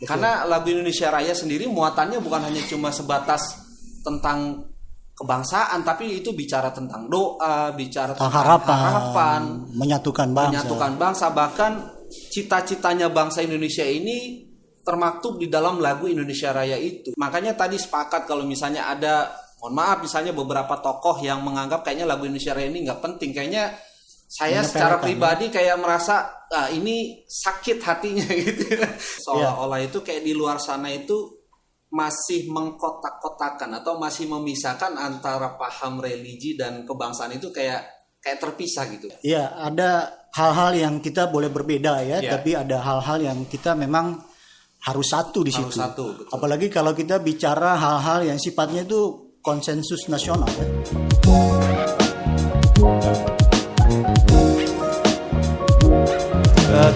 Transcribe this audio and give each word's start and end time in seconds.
Karena 0.00 0.48
lagu 0.48 0.72
Indonesia 0.72 1.12
Raya 1.12 1.36
sendiri 1.36 1.68
muatannya 1.68 2.24
bukan 2.24 2.40
hanya 2.48 2.64
cuma 2.64 2.88
sebatas 2.88 3.60
tentang 4.00 4.64
kebangsaan, 5.12 5.84
tapi 5.84 6.24
itu 6.24 6.32
bicara 6.32 6.72
tentang 6.72 7.04
doa, 7.04 7.68
bicara 7.76 8.16
tentang 8.16 8.32
harapan, 8.32 8.80
harapan 8.80 9.40
menyatukan 9.76 10.32
bangsa. 10.32 10.48
menyatukan 10.48 10.92
bangsa. 10.96 11.26
Bahkan 11.28 11.72
cita-citanya 12.32 13.12
bangsa 13.12 13.44
Indonesia 13.44 13.84
ini 13.84 14.48
termaktub 14.80 15.36
di 15.36 15.52
dalam 15.52 15.76
lagu 15.84 16.08
Indonesia 16.08 16.48
Raya 16.56 16.80
itu. 16.80 17.12
Makanya 17.20 17.52
tadi 17.52 17.76
sepakat 17.76 18.24
kalau 18.24 18.48
misalnya 18.48 18.88
ada 18.88 19.28
mohon 19.60 19.76
maaf 19.76 20.00
misalnya 20.00 20.32
beberapa 20.32 20.80
tokoh 20.80 21.20
yang 21.20 21.44
menganggap 21.44 21.84
kayaknya 21.84 22.08
lagu 22.08 22.24
Indonesia 22.24 22.56
Raya 22.56 22.72
ini 22.72 22.88
nggak 22.88 23.00
penting. 23.04 23.36
Kayaknya 23.36 23.76
saya 24.30 24.62
secara 24.62 25.02
Menyepelekan, 25.02 25.02
pribadi 25.02 25.44
kayak 25.50 25.76
merasa 25.82 26.46
ah, 26.46 26.70
ini 26.70 27.26
sakit 27.26 27.82
hatinya 27.82 28.22
gitu 28.46 28.62
seolah-olah 29.26 29.82
itu 29.82 30.06
kayak 30.06 30.22
di 30.22 30.38
luar 30.38 30.62
sana 30.62 30.86
itu 30.86 31.42
masih 31.90 32.46
mengkotak-kotakan 32.46 33.82
atau 33.82 33.98
masih 33.98 34.30
memisahkan 34.30 34.94
antara 34.94 35.58
paham 35.58 35.98
religi 35.98 36.54
dan 36.54 36.86
kebangsaan 36.86 37.34
itu 37.34 37.50
kayak 37.50 37.82
kayak 38.22 38.38
terpisah 38.38 38.86
gitu 38.86 39.10
Iya, 39.26 39.50
ada 39.58 40.06
hal-hal 40.30 40.78
yang 40.78 40.94
kita 41.02 41.26
boleh 41.26 41.50
berbeda 41.50 41.98
ya, 42.06 42.22
Iya. 42.22 42.30
tapi 42.38 42.54
ada 42.54 42.78
hal-hal 42.78 43.18
yang 43.26 43.38
kita 43.50 43.74
memang 43.74 44.22
harus 44.86 45.10
satu 45.10 45.42
di 45.42 45.50
Harus 45.50 45.74
situ. 45.74 45.82
satu, 45.82 46.04
betul. 46.14 46.30
Apalagi 46.30 46.70
kalau 46.70 46.94
kita 46.94 47.18
bicara 47.18 47.74
hal-hal 47.74 48.30
yang 48.30 48.38
sifatnya 48.38 48.86
itu 48.86 49.34
konsensus 49.42 50.06
nasional. 50.06 50.46
ya. 50.46 50.68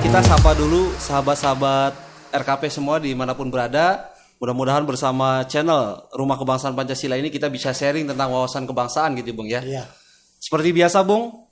Kita 0.04 0.20
sapa 0.20 0.52
dulu 0.52 0.92
sahabat-sahabat 1.00 1.96
RKP 2.28 2.68
semua 2.68 3.00
di 3.00 3.16
mana 3.16 3.32
pun 3.32 3.48
berada. 3.48 4.12
Mudah-mudahan 4.36 4.84
bersama 4.84 5.40
channel 5.48 5.96
Rumah 6.12 6.36
Kebangsaan 6.36 6.76
Pancasila 6.76 7.16
ini 7.16 7.32
kita 7.32 7.48
bisa 7.48 7.72
sharing 7.72 8.04
tentang 8.12 8.28
wawasan 8.28 8.68
kebangsaan 8.68 9.16
gitu 9.16 9.32
Bung 9.32 9.48
ya. 9.48 9.64
Iya. 9.64 9.88
Seperti 10.36 10.76
biasa 10.76 11.00
Bung, 11.08 11.48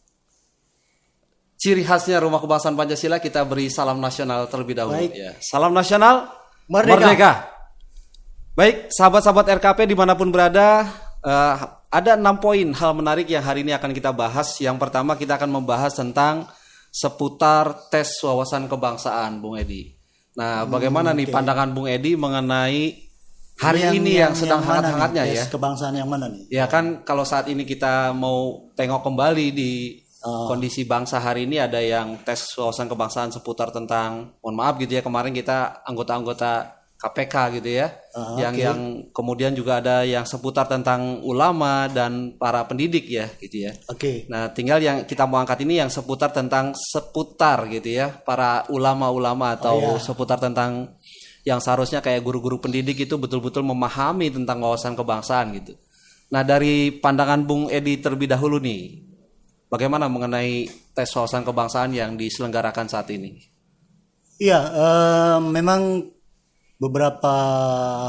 ciri 1.57 1.81
khasnya 1.81 2.21
Rumah 2.21 2.45
Kebangsaan 2.45 2.77
Pancasila 2.77 3.25
kita 3.25 3.41
beri 3.49 3.73
salam 3.73 3.97
nasional 3.97 4.45
terlebih 4.53 4.77
dahulu. 4.77 5.01
Baik. 5.01 5.17
Ya. 5.17 5.33
Salam 5.41 5.73
nasional, 5.73 6.29
Merdeka. 6.69 7.49
Baik, 8.53 8.93
sahabat-sahabat 8.93 9.49
RKP 9.65 9.89
di 9.89 9.97
mana 9.97 10.13
pun 10.13 10.29
berada, 10.29 10.93
eh, 11.25 11.55
ada 11.89 12.21
enam 12.21 12.37
poin 12.37 12.69
hal 12.69 12.93
menarik 12.93 13.25
yang 13.33 13.41
hari 13.41 13.65
ini 13.65 13.73
akan 13.73 13.97
kita 13.97 14.13
bahas. 14.13 14.61
Yang 14.61 14.77
pertama 14.77 15.17
kita 15.17 15.41
akan 15.41 15.49
membahas 15.49 15.97
tentang 15.97 16.53
seputar 16.93 17.89
tes 17.89 18.21
wawasan 18.21 18.69
kebangsaan, 18.69 19.41
Bung 19.41 19.57
Edi. 19.57 19.97
Nah, 20.37 20.69
bagaimana 20.69 21.17
nih 21.17 21.33
pandangan 21.33 21.73
Bung 21.73 21.89
Edi 21.89 22.13
mengenai 22.21 23.01
hari 23.57 23.81
ini 23.97 24.21
yang, 24.21 24.37
sedang 24.37 24.61
mana 24.61 24.61
nih? 24.61 24.69
hangat-hangatnya 24.93 25.25
ya? 25.25 25.45
Kebangsaan 25.49 25.95
yang 25.97 26.09
mana 26.09 26.29
nih? 26.29 26.43
Ya 26.53 26.69
kan 26.69 27.01
kalau 27.09 27.25
saat 27.25 27.49
ini 27.49 27.65
kita 27.65 28.13
mau 28.13 28.69
tengok 28.77 29.01
kembali 29.09 29.47
di 29.51 29.73
Oh. 30.23 30.47
kondisi 30.47 30.87
bangsa 30.87 31.19
hari 31.19 31.51
ini 31.51 31.59
ada 31.59 31.83
yang 31.83 32.15
tes 32.23 32.55
wawasan 32.55 32.87
kebangsaan 32.87 33.35
seputar 33.35 33.75
tentang 33.75 34.31
mohon 34.39 34.55
maaf 34.55 34.79
gitu 34.79 34.95
ya 34.95 35.03
kemarin 35.03 35.35
kita 35.35 35.83
anggota-anggota 35.83 36.79
KPK 36.95 37.59
gitu 37.59 37.83
ya. 37.83 37.91
Ah, 38.13 38.37
yang 38.37 38.53
yang 38.53 38.81
kemudian 39.09 39.57
juga 39.57 39.81
ada 39.81 40.05
yang 40.05 40.29
seputar 40.29 40.69
tentang 40.69 41.25
ulama 41.25 41.89
dan 41.89 42.37
para 42.37 42.61
pendidik 42.69 43.09
ya 43.09 43.25
gitu 43.41 43.65
ya. 43.65 43.73
Oke. 43.89 44.29
Nah, 44.29 44.53
tinggal 44.53 44.85
yang 44.85 45.09
kita 45.09 45.25
mau 45.25 45.41
angkat 45.41 45.65
ini 45.65 45.81
yang 45.81 45.89
seputar 45.89 46.29
tentang 46.29 46.77
seputar 46.77 47.65
gitu 47.73 47.89
ya, 47.89 48.13
para 48.13 48.69
ulama-ulama 48.69 49.57
atau 49.57 49.97
seputar 49.97 50.37
tentang 50.37 50.93
yang 51.49 51.57
seharusnya 51.57 52.05
kayak 52.05 52.21
guru-guru 52.21 52.61
pendidik 52.61 53.09
itu 53.09 53.17
betul-betul 53.17 53.65
memahami 53.65 54.29
tentang 54.29 54.61
wawasan 54.61 54.93
kebangsaan 54.93 55.57
gitu. 55.57 55.73
Nah, 56.29 56.45
dari 56.45 56.93
pandangan 56.93 57.49
Bung 57.49 57.73
Edi 57.73 57.97
terlebih 57.97 58.29
dahulu 58.29 58.61
nih, 58.61 59.09
bagaimana 59.73 60.13
mengenai 60.13 60.69
tes 60.93 61.09
wawasan 61.17 61.49
kebangsaan 61.49 61.97
yang 61.97 62.21
diselenggarakan 62.21 62.93
saat 62.93 63.09
ini? 63.09 63.41
Iya, 64.37 64.61
eh, 64.69 65.39
memang 65.41 66.13
beberapa 66.83 67.35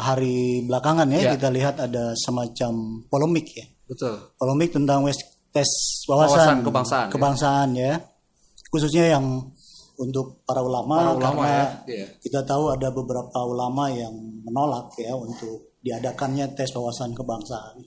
hari 0.01 0.66
belakangan 0.66 1.06
ya, 1.07 1.19
Ya. 1.22 1.31
kita 1.38 1.50
lihat 1.50 1.75
ada 1.78 2.17
semacam 2.17 2.73
polemik 3.06 3.47
ya. 3.53 3.66
Betul. 3.84 4.16
polemik 4.39 4.73
tentang 4.73 5.06
wes- 5.06 5.22
tes 5.53 5.69
Wawasan 6.09 6.34
wawasan, 6.34 6.57
kebangsaan, 6.66 7.06
ya. 7.06 7.12
kebangsaan 7.13 7.69
ya. 7.78 7.94
khususnya 8.73 9.06
yang 9.06 9.53
untuk 9.95 10.41
para 10.50 10.66
ulama, 10.66 11.13
Para 11.13 11.13
ulama 11.13 11.22
karena 11.45 11.53
ya, 11.53 11.66
iya. 11.85 12.07
kita 12.17 12.41
tahu 12.41 12.73
ada 12.73 12.89
beberapa 12.89 13.38
ulama 13.45 13.85
yang 13.88 14.09
menolak 14.41 14.89
ya 14.97 15.13
untuk 15.13 15.78
diadakannya 15.78 16.57
tes 16.57 16.73
wawasan 16.73 17.13
kebangsaan. 17.13 17.85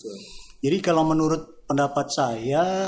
Jadi 0.63 0.79
kalau 0.79 1.03
menurut 1.03 1.67
pendapat 1.67 2.07
saya 2.07 2.87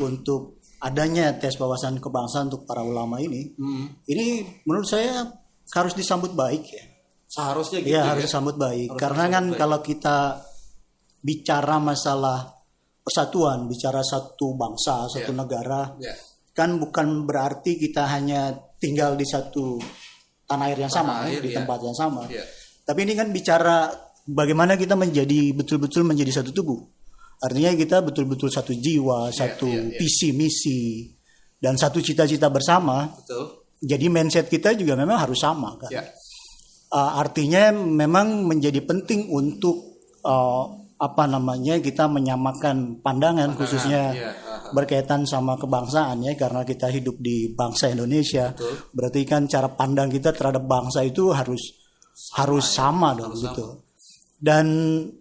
untuk 0.00 0.56
adanya 0.80 1.36
tes 1.36 1.52
wawasan 1.54 2.00
kebangsaan 2.00 2.48
untuk 2.48 2.64
para 2.64 2.80
ulama 2.80 3.20
ini, 3.20 3.52
Hmm. 3.60 3.92
ini 4.08 4.48
menurut 4.64 4.88
saya 4.88 5.28
harus 5.68 5.92
disambut 5.92 6.32
baik 6.32 6.64
ya. 6.64 6.84
Seharusnya 7.28 7.84
gitu 7.84 7.92
Iya 7.92 8.00
ya. 8.00 8.08
harus 8.16 8.24
disambut 8.24 8.56
baik 8.56 8.96
karena 8.96 9.28
kan 9.28 9.44
kalau 9.52 9.84
kita 9.84 10.40
bicara 11.20 11.76
masalah 11.76 12.56
persatuan, 13.04 13.68
bicara 13.68 14.00
satu 14.04 14.56
bangsa, 14.56 15.08
satu 15.08 15.32
negara, 15.36 15.92
Ya. 16.00 16.12
kan 16.56 16.76
bukan 16.80 17.24
berarti 17.28 17.76
kita 17.76 18.04
hanya 18.08 18.52
tinggal 18.80 19.16
di 19.16 19.24
satu 19.24 19.80
tanah 20.48 20.72
air 20.72 20.78
yang 20.80 20.92
sama, 20.92 21.24
air, 21.28 21.40
di 21.44 21.52
ya. 21.52 21.60
tempat 21.60 21.78
yang 21.84 21.96
sama. 21.96 22.24
Iya. 22.28 22.44
Tapi 22.84 23.00
ini 23.04 23.12
kan 23.12 23.28
bicara 23.32 23.92
bagaimana 24.24 24.76
kita 24.76 24.96
menjadi 24.96 25.52
betul-betul 25.52 26.04
menjadi 26.04 26.40
satu 26.40 26.52
tubuh. 26.52 26.80
Artinya 27.44 27.72
kita 27.76 28.00
betul-betul 28.04 28.48
satu 28.52 28.72
jiwa, 28.72 29.28
satu 29.32 29.68
iya, 29.68 29.82
iya. 29.88 29.98
visi 30.00 30.28
misi 30.32 30.80
dan 31.60 31.76
satu 31.76 32.00
cita-cita 32.00 32.48
bersama. 32.48 33.08
Betul. 33.08 33.68
Jadi 33.78 34.06
mindset 34.10 34.50
kita 34.50 34.74
juga 34.74 34.98
memang 34.98 35.16
harus 35.22 35.38
sama 35.38 35.76
kan. 35.78 35.92
Ya. 35.92 36.02
Uh, 36.88 37.20
artinya 37.20 37.68
memang 37.72 38.48
menjadi 38.48 38.80
penting 38.80 39.28
untuk 39.28 40.00
uh, 40.24 40.64
apa 40.98 41.24
namanya 41.30 41.78
kita 41.78 42.10
menyamakan 42.10 42.98
pandangan, 43.04 43.54
khususnya 43.54 44.02
iya, 44.16 44.30
aha. 44.34 44.74
berkaitan 44.74 45.22
sama 45.28 45.54
kebangsaan 45.54 46.26
ya 46.26 46.34
karena 46.34 46.66
kita 46.66 46.90
hidup 46.90 47.20
di 47.22 47.54
bangsa 47.54 47.92
Indonesia. 47.92 48.50
Berarti 48.90 49.22
kan 49.22 49.46
cara 49.46 49.70
pandang 49.70 50.10
kita 50.10 50.34
terhadap 50.34 50.66
bangsa 50.66 51.06
itu 51.06 51.30
harus 51.30 51.76
harus 52.34 52.66
sama 52.66 53.14
dong 53.14 53.36
gitu. 53.38 53.86
Dan 54.34 54.66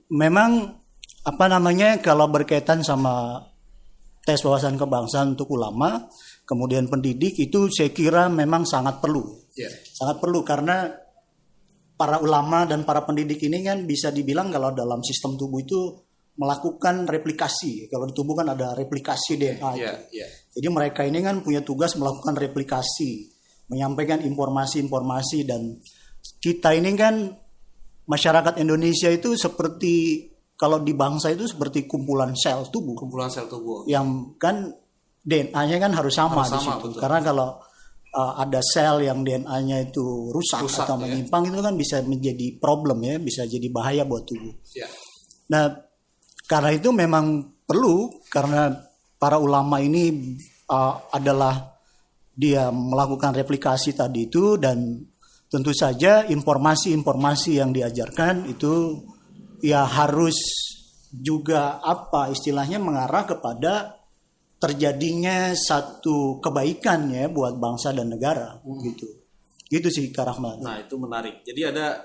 memang 0.09 0.81
apa 1.27 1.45
namanya 1.45 2.01
kalau 2.01 2.25
berkaitan 2.31 2.81
sama 2.81 3.43
tes 4.25 4.41
wawasan 4.41 4.81
kebangsaan 4.81 5.37
untuk 5.37 5.53
ulama, 5.53 6.09
kemudian 6.47 6.89
pendidik 6.89 7.37
itu 7.37 7.69
saya 7.69 7.91
kira 7.91 8.31
memang 8.31 8.63
sangat 8.63 8.97
perlu 9.03 9.45
Ya. 9.57 9.73
sangat 9.73 10.21
perlu 10.21 10.45
karena 10.45 10.85
para 11.97 12.21
ulama 12.21 12.63
dan 12.69 12.85
para 12.85 13.01
pendidik 13.03 13.41
ini 13.41 13.65
kan 13.65 13.83
bisa 13.83 14.13
dibilang 14.13 14.53
kalau 14.53 14.69
dalam 14.71 15.01
sistem 15.01 15.33
tubuh 15.33 15.59
itu 15.59 15.79
melakukan 16.37 17.09
replikasi. 17.09 17.89
Kalau 17.89 18.05
di 18.05 18.13
tubuh 18.13 18.37
kan 18.37 18.53
ada 18.53 18.77
replikasi 18.77 19.35
DNA. 19.35 19.69
Ya, 19.73 19.91
itu. 19.97 20.21
ya. 20.21 20.27
Jadi 20.53 20.67
mereka 20.69 21.01
ini 21.01 21.25
kan 21.25 21.41
punya 21.41 21.65
tugas 21.65 21.97
melakukan 21.97 22.37
replikasi, 22.37 23.25
menyampaikan 23.73 24.21
informasi-informasi 24.21 25.49
dan 25.49 25.81
kita 26.37 26.77
ini 26.77 26.93
kan 26.93 27.33
masyarakat 28.05 28.61
Indonesia 28.61 29.09
itu 29.09 29.33
seperti 29.33 30.25
kalau 30.53 30.81
di 30.81 30.93
bangsa 30.93 31.33
itu 31.33 31.45
seperti 31.45 31.85
kumpulan 31.85 32.33
sel 32.33 32.65
tubuh 32.69 32.97
Kumpulan 32.97 33.29
sel 33.29 33.45
tubuh. 33.45 33.85
yang 33.85 34.33
kan 34.41 34.69
DNA-nya 35.21 35.77
kan 35.77 35.91
harus 35.91 36.15
sama 36.15 36.41
Harus 36.45 36.53
di 36.53 36.57
sama, 36.61 36.71
situ. 36.77 36.85
betul. 36.87 36.99
Karena 37.03 37.19
kalau 37.19 37.47
uh, 38.17 38.33
ada 38.41 38.57
sel 38.65 39.05
yang 39.05 39.21
DNA-nya 39.21 39.93
itu 39.93 40.33
rusak, 40.33 40.65
Rusak, 40.65 40.89
atau 40.89 40.97
ya. 40.97 41.05
menyimpang 41.05 41.53
itu 41.53 41.61
kan 41.61 41.75
bisa 41.77 42.01
menjadi 42.01 42.57
problem 42.57 43.05
ya, 43.05 43.21
bisa 43.21 43.45
jadi 43.45 43.69
bahaya 43.69 44.01
buat 44.09 44.25
tubuh. 44.25 44.57
Ya. 44.73 44.89
Nah, 45.53 45.69
karena 46.49 46.73
itu 46.73 46.89
memang 46.89 47.53
perlu 47.69 48.09
karena 48.33 48.73
para 49.21 49.37
ulama 49.37 49.77
ini 49.77 50.33
uh, 50.73 51.13
adalah 51.13 51.77
dia 52.37 52.69
melakukan 52.69 53.33
replikasi 53.33 53.97
tadi 53.97 54.29
itu 54.29 54.57
dan 54.57 55.01
tentu 55.49 55.73
saja 55.73 56.27
informasi-informasi 56.27 57.57
yang 57.57 57.73
diajarkan 57.73 58.45
itu 58.45 59.01
ya 59.63 59.87
harus 59.89 60.37
juga 61.09 61.81
apa 61.81 62.29
istilahnya 62.29 62.77
mengarah 62.77 63.25
kepada 63.25 63.96
terjadinya 64.57 65.53
satu 65.53 66.41
kebaikan 66.41 67.13
ya 67.13 67.29
buat 67.29 67.57
bangsa 67.61 67.93
dan 67.93 68.09
negara 68.09 68.57
gitu. 68.81 69.05
Gitu 69.67 69.87
sih 69.91 70.09
Kak 70.09 70.25
Rahmat. 70.33 70.63
Nah, 70.63 70.81
itu 70.81 70.95
menarik. 70.97 71.43
Jadi 71.45 71.61
ada 71.61 71.99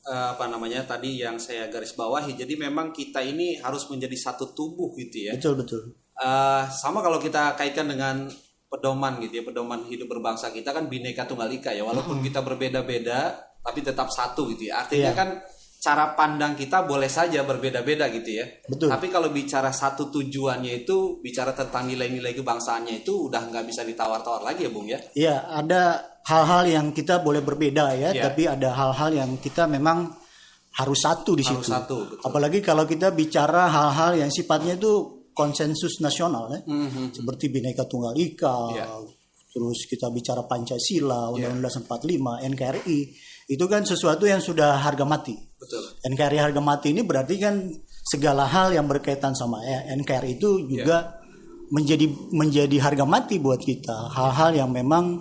eh, 0.00 0.28
apa 0.32 0.48
namanya 0.48 0.86
tadi 0.86 1.20
yang 1.20 1.36
saya 1.36 1.68
garis 1.68 1.92
bawahi. 1.92 2.32
Jadi 2.38 2.56
memang 2.56 2.94
kita 2.94 3.20
ini 3.20 3.60
harus 3.60 3.84
menjadi 3.90 4.16
satu 4.16 4.56
tubuh 4.56 4.96
gitu 4.96 5.28
ya. 5.28 5.32
Betul 5.36 5.60
betul. 5.60 5.82
Eh, 6.16 6.64
sama 6.72 7.04
kalau 7.04 7.20
kita 7.20 7.52
kaitkan 7.58 7.90
dengan 7.90 8.30
pedoman 8.70 9.18
gitu 9.20 9.42
ya, 9.42 9.44
pedoman 9.44 9.82
hidup 9.90 10.06
berbangsa 10.06 10.54
kita 10.54 10.70
kan 10.70 10.86
bineka 10.86 11.26
tunggal 11.26 11.50
ika 11.50 11.74
ya. 11.74 11.82
Walaupun 11.82 12.22
kita 12.22 12.40
berbeda-beda, 12.40 13.34
tapi 13.60 13.82
tetap 13.82 14.08
satu 14.08 14.48
gitu 14.54 14.70
ya. 14.70 14.86
Artinya 14.86 15.10
Iya. 15.12 15.18
kan 15.18 15.28
cara 15.80 16.12
pandang 16.12 16.52
kita 16.52 16.84
boleh 16.84 17.08
saja 17.08 17.40
berbeda-beda 17.40 18.12
gitu 18.12 18.36
ya. 18.36 18.44
Betul. 18.68 18.92
Tapi 18.92 19.08
kalau 19.08 19.32
bicara 19.32 19.72
satu 19.72 20.12
tujuannya 20.12 20.84
itu 20.84 21.24
bicara 21.24 21.56
tentang 21.56 21.88
nilai-nilai 21.88 22.36
kebangsaannya 22.36 23.00
itu 23.00 23.32
udah 23.32 23.48
nggak 23.48 23.64
bisa 23.64 23.80
ditawar-tawar 23.88 24.44
lagi 24.44 24.68
ya 24.68 24.70
Bung 24.70 24.84
ya. 24.84 25.00
Iya, 25.16 25.48
ada 25.48 25.82
hal-hal 26.28 26.68
yang 26.68 26.86
kita 26.92 27.24
boleh 27.24 27.40
berbeda 27.40 27.96
ya, 27.96 28.12
Iya. 28.12 28.28
tapi 28.28 28.44
ada 28.44 28.76
hal-hal 28.76 29.10
yang 29.24 29.30
kita 29.40 29.64
memang 29.64 30.12
harus 30.76 31.00
satu 31.00 31.32
di 31.32 31.42
Harus 31.42 31.64
situ. 31.64 31.72
satu, 31.72 31.96
betul. 32.06 32.28
Apalagi 32.28 32.60
kalau 32.60 32.84
kita 32.84 33.08
bicara 33.10 33.66
hal-hal 33.66 34.20
yang 34.20 34.28
sifatnya 34.28 34.76
itu 34.76 35.24
konsensus 35.32 35.96
nasional 35.98 36.52
ya, 36.52 36.60
seperti 37.10 37.48
Bhinneka 37.48 37.88
Tunggal 37.88 38.12
Ika, 38.14 38.58
Mhm. 38.76 39.19
Iya. 39.50 39.58
terus 39.58 39.78
kita 39.90 40.14
bicara 40.14 40.46
Pancasila, 40.46 41.34
Undang-Undang 41.34 41.90
45, 41.90 42.38
NKRI, 42.54 42.98
itu 43.50 43.64
kan 43.66 43.82
sesuatu 43.82 44.30
yang 44.30 44.38
sudah 44.38 44.78
harga 44.78 45.02
mati. 45.02 45.34
Betul. 45.34 45.82
NKRI 46.06 46.38
harga 46.38 46.62
mati 46.62 46.94
ini 46.94 47.02
berarti 47.02 47.34
kan 47.42 47.66
segala 48.06 48.46
hal 48.46 48.70
yang 48.70 48.86
berkaitan 48.86 49.34
sama 49.34 49.58
eh, 49.66 49.90
NKRI 49.98 50.38
itu 50.38 50.70
juga 50.70 51.18
menjadi 51.74 52.06
menjadi 52.30 52.76
harga 52.78 53.02
mati 53.02 53.42
buat 53.42 53.58
kita. 53.58 54.14
Hal-hal 54.14 54.54
yang 54.54 54.70
memang 54.70 55.18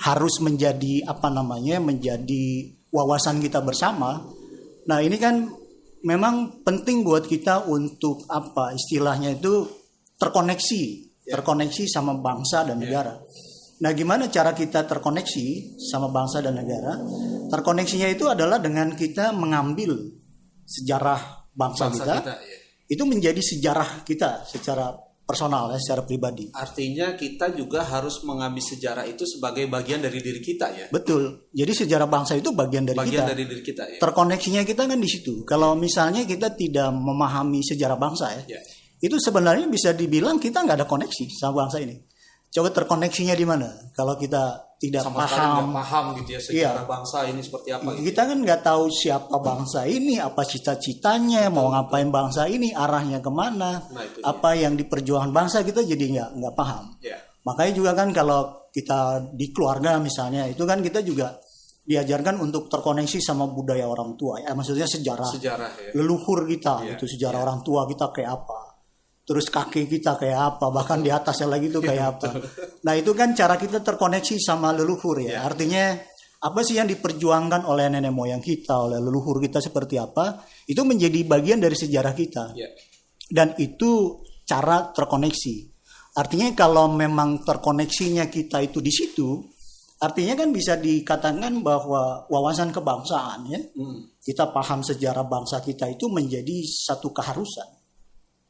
harus 0.00 0.40
menjadi 0.40 1.04
apa 1.04 1.28
namanya 1.28 1.80
menjadi 1.80 2.72
wawasan 2.92 3.44
kita 3.44 3.60
bersama. 3.60 4.24
Nah 4.88 4.98
ini 5.04 5.16
kan 5.20 5.48
memang 6.04 6.64
penting 6.64 7.04
buat 7.04 7.24
kita 7.28 7.68
untuk 7.68 8.24
apa 8.28 8.72
istilahnya 8.72 9.36
itu 9.36 9.68
terkoneksi, 10.16 10.82
terkoneksi 11.28 11.84
sama 11.88 12.16
bangsa 12.16 12.64
dan 12.64 12.80
negara. 12.80 13.20
Nah, 13.76 13.92
gimana 13.92 14.32
cara 14.32 14.56
kita 14.56 14.88
terkoneksi 14.88 15.76
sama 15.76 16.08
bangsa 16.08 16.40
dan 16.40 16.56
negara? 16.56 16.96
Terkoneksinya 17.52 18.08
itu 18.08 18.24
adalah 18.24 18.56
dengan 18.56 18.96
kita 18.96 19.36
mengambil 19.36 19.92
sejarah 20.64 21.44
bangsa, 21.52 21.92
Bangsa 21.92 22.04
kita, 22.04 22.14
kita, 22.24 22.34
iya. 22.40 22.58
itu 22.88 23.02
menjadi 23.04 23.40
sejarah 23.40 24.02
kita 24.02 24.48
secara 24.48 24.96
personal 25.26 25.68
ya, 25.74 25.78
secara 25.82 26.02
pribadi. 26.08 26.48
Artinya 26.54 27.12
kita 27.18 27.52
juga 27.52 27.82
harus 27.84 28.22
mengambil 28.22 28.62
sejarah 28.62 29.04
itu 29.04 29.26
sebagai 29.28 29.66
bagian 29.66 30.00
dari 30.00 30.24
diri 30.24 30.40
kita 30.40 30.66
ya. 30.72 30.86
Betul. 30.88 31.50
Jadi 31.52 31.72
sejarah 31.84 32.08
bangsa 32.08 32.38
itu 32.38 32.54
bagian 32.56 32.86
dari 32.86 32.96
Bagian 32.96 33.26
kita. 33.26 33.30
dari 33.34 33.42
diri 33.44 33.62
kita 33.62 33.82
ya. 33.92 33.98
Terkoneksinya 34.00 34.62
kita 34.64 34.88
kan 34.88 34.96
di 34.96 35.10
situ. 35.10 35.42
Kalau 35.44 35.74
misalnya 35.76 36.22
kita 36.24 36.54
tidak 36.54 36.88
memahami 36.94 37.60
sejarah 37.60 37.98
bangsa 38.00 38.32
ya, 38.40 38.56
Ya. 38.56 38.60
itu 39.02 39.20
sebenarnya 39.20 39.68
bisa 39.68 39.92
dibilang 39.92 40.40
kita 40.40 40.62
nggak 40.64 40.80
ada 40.80 40.86
koneksi 40.88 41.24
sama 41.36 41.66
bangsa 41.66 41.82
ini. 41.84 41.98
Coba 42.56 42.72
terkoneksinya 42.72 43.36
di 43.36 43.44
mana? 43.44 43.68
Kalau 43.92 44.16
kita 44.16 44.72
tidak 44.76 45.04
Sama 45.04 45.24
paham, 45.24 45.72
paham 45.72 46.04
gitu 46.20 46.36
ya 46.36 46.40
sejarah 46.40 46.84
Iya. 46.84 46.88
bangsa 46.88 47.18
ini 47.24 47.40
seperti 47.40 47.68
apa 47.72 47.96
gitu. 47.96 48.12
kita 48.12 48.22
kan 48.28 48.38
nggak 48.40 48.60
tahu 48.60 48.82
siapa 48.88 49.36
bangsa 49.40 49.80
ini, 49.84 50.16
apa 50.16 50.42
cita-citanya, 50.44 51.48
mau 51.48 51.68
ngapain 51.68 52.08
bangsa 52.08 52.44
ini, 52.44 52.72
arahnya 52.72 53.20
ke 53.20 53.28
mana, 53.28 53.80
Nah, 53.88 54.04
itu 54.04 54.20
dia. 54.20 54.28
apa 54.28 54.50
yang 54.52 54.72
diperjuangkan 54.72 55.32
bangsa 55.32 55.64
kita 55.64 55.80
jadi 55.80 56.04
nggak 56.12 56.30
nggak 56.40 56.54
paham. 56.54 56.92
Ya. 57.00 57.16
Makanya 57.44 57.72
juga 57.72 57.90
kan 57.92 58.08
kalau 58.12 58.68
kita 58.68 59.32
di 59.32 59.48
keluarga 59.48 59.96
misalnya 59.96 60.44
itu 60.44 60.60
kan 60.68 60.84
kita 60.84 61.00
juga 61.00 61.40
diajarkan 61.86 62.42
untuk 62.42 62.66
terkoneksi 62.66 63.22
sama 63.22 63.46
budaya 63.46 63.86
orang 63.86 64.18
tua 64.18 64.42
ya 64.42 64.50
maksudnya 64.52 64.84
sejarah, 64.84 65.30
Sejarah 65.30 65.70
ya. 65.78 65.90
leluhur 65.94 66.42
kita 66.44 66.82
Iya, 66.82 66.98
itu 66.98 67.06
sejarah 67.06 67.40
orang 67.40 67.62
tua 67.62 67.86
kita 67.86 68.10
kayak 68.10 68.30
apa 68.42 68.55
terus 69.26 69.50
kakek 69.50 69.90
kita 69.90 70.14
kayak 70.14 70.54
apa 70.54 70.70
bahkan 70.70 71.02
di 71.02 71.10
atasnya 71.10 71.50
lagi 71.50 71.66
itu 71.66 71.82
kayak 71.82 72.06
apa 72.16 72.30
nah 72.86 72.94
itu 72.94 73.10
kan 73.10 73.34
cara 73.34 73.58
kita 73.58 73.82
terkoneksi 73.82 74.38
sama 74.38 74.70
leluhur 74.70 75.18
Iya. 75.18 75.28
ya 75.28 75.38
artinya 75.44 75.84
apa 76.36 76.62
sih 76.62 76.78
yang 76.78 76.86
diperjuangkan 76.86 77.66
oleh 77.66 77.90
nenek 77.90 78.14
moyang 78.14 78.38
kita 78.38 78.86
oleh 78.86 79.02
leluhur 79.02 79.42
kita 79.42 79.58
seperti 79.58 79.98
apa 79.98 80.46
itu 80.64 80.78
menjadi 80.86 81.26
bagian 81.26 81.58
dari 81.58 81.74
sejarah 81.74 82.14
kita 82.14 82.54
Ya. 82.54 82.70
dan 83.26 83.58
itu 83.58 84.22
cara 84.46 84.94
terkoneksi. 84.94 85.74
Artinya 86.16 86.54
kalau 86.54 86.86
memang 86.88 87.42
terkoneksinya 87.42 88.30
kita 88.30 88.62
itu 88.62 88.78
di 88.78 88.88
situ, 88.88 89.42
artinya 89.98 90.38
kan 90.38 90.48
bisa 90.48 90.78
dikatakan 90.78 91.60
bahwa 91.60 92.24
wawasan 92.30 92.70
kebangsaan 92.70 93.50
ya, 93.50 93.58
Hmm. 93.74 94.14
kita 94.22 94.48
paham 94.48 94.80
sejarah 94.80 95.26
bangsa 95.26 95.60
kita 95.60 95.90
itu 95.90 96.06
menjadi 96.06 96.62
satu 96.62 97.10
keharusan. 97.10 97.68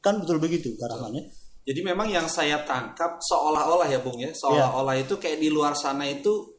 Kan 0.06 0.22
betul 0.22 0.38
begitu 0.38 0.70
karamannya. 0.76 1.26
Jadi 1.66 1.80
memang 1.82 2.06
yang 2.06 2.30
saya 2.30 2.62
tangkap 2.62 3.18
seolah-olah 3.18 3.90
ya 3.90 3.98
Bung 3.98 4.22
ya, 4.22 4.30
seolah-olah 4.30 4.94
itu 4.96 5.18
kayak 5.18 5.42
di 5.42 5.50
luar 5.50 5.74
sana 5.74 6.06
itu 6.06 6.54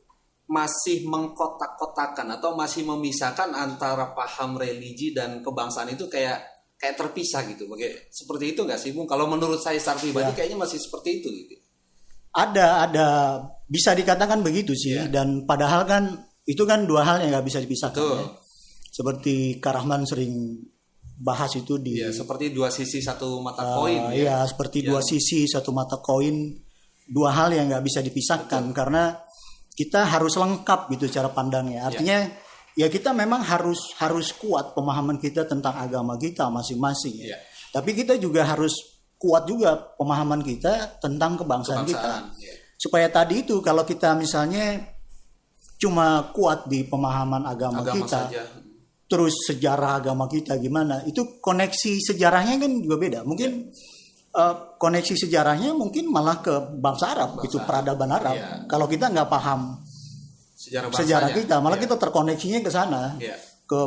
masih 0.46 1.08
mengkotak-kotakan 1.08 2.28
atau 2.36 2.52
masih 2.54 2.84
memisahkan 2.84 3.52
antara 3.52 4.12
paham 4.12 4.56
religi 4.56 5.12
dan 5.12 5.40
kebangsaan 5.40 5.88
itu 5.90 6.08
kayak 6.08 6.44
kayak 6.76 6.96
terpisah 6.96 7.48
gitu. 7.48 7.66
Baga- 7.66 8.04
Seperti 8.10 8.52
itu 8.52 8.62
nggak 8.62 8.76
sih 8.76 8.92
Bung? 8.92 9.08
Kalau 9.08 9.26
menurut 9.26 9.58
saya 9.58 9.80
secara 9.80 9.96
pribadi 9.98 10.28
Ya. 10.28 10.36
kayaknya 10.36 10.60
masih 10.60 10.76
seperti 10.78 11.10
itu 11.20 11.28
gitu. 11.32 11.56
Ada 12.32 12.68
ada 12.86 13.08
bisa 13.66 13.92
dikatakan 13.92 14.44
begitu 14.44 14.72
sih 14.72 14.94
Iya. 14.94 15.08
dan 15.10 15.44
padahal 15.44 15.84
kan 15.84 16.04
itu 16.44 16.64
kan 16.64 16.84
dua 16.84 17.04
hal 17.04 17.20
yang 17.20 17.32
nggak 17.32 17.48
bisa 17.48 17.60
dipisahkan. 17.60 17.96
Betul. 17.96 18.20
ya. 18.20 18.28
Seperti 18.88 19.36
Karahman 19.60 20.04
sering 20.04 20.64
bahas 21.18 21.50
itu 21.58 21.82
di 21.82 21.98
Ya, 21.98 22.14
seperti 22.14 22.54
dua 22.54 22.70
sisi 22.70 23.02
satu 23.02 23.42
mata 23.42 23.66
Ah, 23.66 23.74
koin 23.82 24.02
ya. 24.10 24.14
iya, 24.14 24.38
seperti 24.46 24.86
dua 24.86 25.02
sisi 25.02 25.50
satu 25.50 25.74
mata 25.74 25.98
koin, 25.98 26.54
dua 27.10 27.34
hal 27.34 27.50
yang 27.52 27.66
nggak 27.68 27.82
bisa 27.82 28.00
dipisahkan 28.00 28.70
karena 28.72 29.18
kita 29.74 30.06
harus 30.06 30.38
lengkap 30.38 30.94
gitu 30.94 31.10
cara 31.10 31.30
pandangnya. 31.30 31.90
Artinya 31.90 32.30
ya 32.78 32.86
kita 32.86 33.14
memang 33.14 33.42
harus 33.42 33.98
harus 33.98 34.34
kuat 34.34 34.78
pemahaman 34.78 35.18
kita 35.18 35.46
tentang 35.46 35.74
agama 35.76 36.18
kita 36.18 36.50
masing-masing. 36.50 37.18
ya. 37.18 37.34
Iya. 37.34 37.38
Tapi 37.74 37.94
kita 37.94 38.18
juga 38.18 38.46
harus 38.46 38.74
kuat 39.18 39.50
juga 39.50 39.74
pemahaman 39.98 40.46
kita 40.46 41.02
tentang 41.02 41.34
kebangsaan, 41.42 41.86
Kebangsaan, 41.86 42.24
kita. 42.38 42.46
ya. 42.46 42.54
Supaya 42.78 43.10
tadi 43.10 43.42
itu 43.42 43.58
kalau 43.66 43.82
kita 43.82 44.14
misalnya 44.14 44.78
cuma 45.78 46.30
kuat 46.34 46.66
di 46.66 46.86
pemahaman 46.86 47.46
agama, 47.46 47.82
Agama 47.82 47.96
kita, 47.98 48.20
saja. 48.30 48.42
Terus 49.08 49.34
sejarah 49.48 50.04
agama 50.04 50.28
kita 50.28 50.60
gimana? 50.60 51.02
Itu 51.08 51.40
koneksi 51.40 51.92
sejarahnya 52.04 52.60
kan 52.60 52.72
juga 52.84 52.96
beda. 53.00 53.20
Mungkin 53.24 53.72
eh, 54.38 54.56
koneksi 54.78 55.16
sejarahnya 55.18 55.74
mungkin 55.74 56.12
malah 56.12 56.44
ke 56.44 56.54
bangsa 56.78 57.16
Arab 57.16 57.42
itu 57.42 57.58
peradaban 57.64 58.12
Arab. 58.14 58.36
Iya. 58.38 58.48
kalau 58.70 58.86
kita 58.86 59.10
nggak 59.10 59.30
paham 59.32 59.82
Sejarah 60.58 60.90
sejarah 60.92 61.30
kita 61.32 61.56
malah 61.62 61.78
Iya. 61.80 61.84
kita 61.88 61.96
terkoneksinya 61.98 62.60
ke 62.62 62.70
sana 62.70 63.16
Iya. 63.18 63.38
ke 63.66 63.82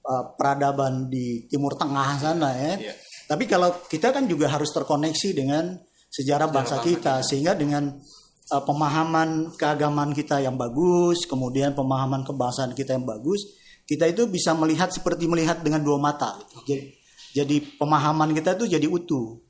eh, 0.00 0.24
peradaban 0.36 1.06
di 1.08 1.46
Timur 1.46 1.76
Tengah 1.76 2.18
sana 2.18 2.50
ya. 2.52 2.72
Iya. 2.76 2.94
tapi 3.30 3.46
kalau 3.46 3.70
kita 3.86 4.10
kan 4.10 4.26
juga 4.26 4.50
harus 4.50 4.68
terkoneksi 4.74 5.28
dengan 5.32 5.78
sejarah 6.10 6.50
bangsa, 6.50 6.82
bangsa 6.82 6.88
kita. 6.90 7.14
sehingga 7.22 7.54
dengan 7.54 7.94
eh, 8.50 8.62
pemahaman 8.66 9.54
keagamaan 9.54 10.10
kita 10.12 10.42
yang 10.42 10.58
bagus 10.58 11.24
kemudian 11.24 11.72
pemahaman 11.72 12.26
kebangsaan 12.26 12.74
kita 12.74 12.98
yang 12.98 13.06
bagus 13.06 13.59
kita 13.90 14.06
itu 14.06 14.30
bisa 14.30 14.54
melihat 14.54 14.94
seperti 14.94 15.26
melihat 15.26 15.58
dengan 15.66 15.82
dua 15.82 15.98
mata 15.98 16.38
jadi, 16.62 16.94
jadi 17.34 17.56
pemahaman 17.74 18.30
kita 18.30 18.54
itu 18.54 18.70
jadi 18.70 18.86
utuh 18.86 19.42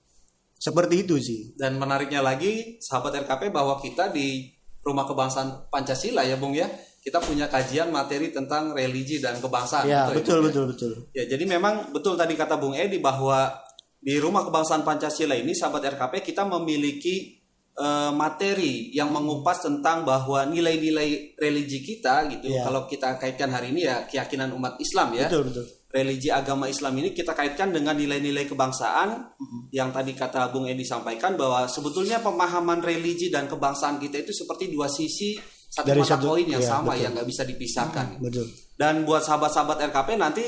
seperti 0.61 1.09
itu 1.09 1.17
sih 1.17 1.41
Dan 1.57 1.81
menariknya 1.81 2.21
lagi, 2.21 2.77
sahabat 2.85 3.25
RKP 3.25 3.49
bahwa 3.49 3.81
kita 3.81 4.13
di 4.13 4.53
Rumah 4.85 5.09
Kebangsaan 5.09 5.73
Pancasila 5.73 6.21
ya, 6.21 6.37
Bung 6.37 6.53
ya, 6.53 6.69
kita 7.01 7.17
punya 7.17 7.49
kajian 7.49 7.89
materi 7.89 8.29
tentang 8.29 8.77
religi 8.77 9.25
dan 9.25 9.41
kebangsaan. 9.41 9.89
ya 9.89 10.13
gitu 10.13 10.21
betul 10.21 10.37
Bung, 10.37 10.45
ya? 10.45 10.49
betul 10.53 10.65
betul 10.69 10.93
Ya, 11.17 11.25
jadi 11.25 11.45
memang 11.49 11.97
betul 11.97 12.13
tadi 12.21 12.37
kata 12.37 12.61
Bung 12.61 12.77
Edi 12.77 13.01
bahwa 13.01 13.57
di 14.01 14.21
Rumah 14.21 14.45
Kebangsaan 14.49 14.85
Pancasila 14.85 15.33
ini, 15.33 15.57
sahabat 15.57 15.97
RKP, 15.97 16.21
kita 16.33 16.45
memiliki 16.45 17.40
eh, 17.79 18.13
materi 18.15 18.91
yang 18.91 19.13
mengupas 19.13 19.63
tentang 19.63 20.03
bahwa 20.03 20.47
nilai-nilai 20.49 21.37
religi 21.39 21.85
kita 21.85 22.27
gitu. 22.33 22.51
Ya. 22.51 22.67
Kalau 22.67 22.89
kita 22.91 23.21
kaitkan 23.21 23.53
hari 23.53 23.71
ini 23.75 23.87
ya 23.87 24.07
keyakinan 24.09 24.51
umat 24.57 24.81
Islam 24.81 25.15
ya 25.15 25.29
betul 25.29 25.47
betul 25.51 25.67
religi 25.91 26.31
agama 26.31 26.71
Islam 26.71 27.03
ini 27.03 27.11
kita 27.11 27.35
kaitkan 27.35 27.75
dengan 27.75 27.99
nilai-nilai 27.99 28.47
kebangsaan 28.47 29.35
yang 29.75 29.91
tadi 29.91 30.15
kata 30.15 30.55
Bung 30.55 30.71
Edi 30.71 30.87
sampaikan 30.87 31.35
bahwa 31.35 31.67
sebetulnya 31.67 32.23
pemahaman 32.23 32.79
religi 32.79 33.27
dan 33.27 33.51
kebangsaan 33.51 33.99
kita 33.99 34.23
itu 34.23 34.31
seperti 34.31 34.71
dua 34.71 34.87
sisi 34.87 35.35
satu 35.71 35.87
Dari 35.87 36.03
mata 36.03 36.19
koin 36.19 36.47
yang 36.51 36.63
iya, 36.63 36.71
sama 36.71 36.95
betul. 36.95 37.03
yang 37.07 37.13
nggak 37.15 37.29
bisa 37.31 37.43
dipisahkan. 37.47 38.07
betul 38.19 38.47
Dan 38.75 39.07
buat 39.07 39.23
sahabat-sahabat 39.23 39.79
RKP 39.91 40.09
nanti 40.19 40.45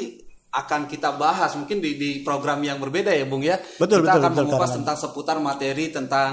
akan 0.52 0.84
kita 0.90 1.14
bahas 1.14 1.54
mungkin 1.54 1.78
di, 1.78 1.94
di 1.94 2.10
program 2.26 2.58
yang 2.62 2.82
berbeda 2.82 3.14
ya 3.14 3.26
Bung 3.26 3.42
ya. 3.42 3.58
Betul, 3.78 4.02
kita 4.02 4.18
betul, 4.18 4.22
akan 4.22 4.30
betul, 4.34 4.42
mengupas 4.46 4.62
Karaman. 4.66 4.76
tentang 4.82 4.96
seputar 4.98 5.36
materi 5.38 5.84
tentang 5.94 6.30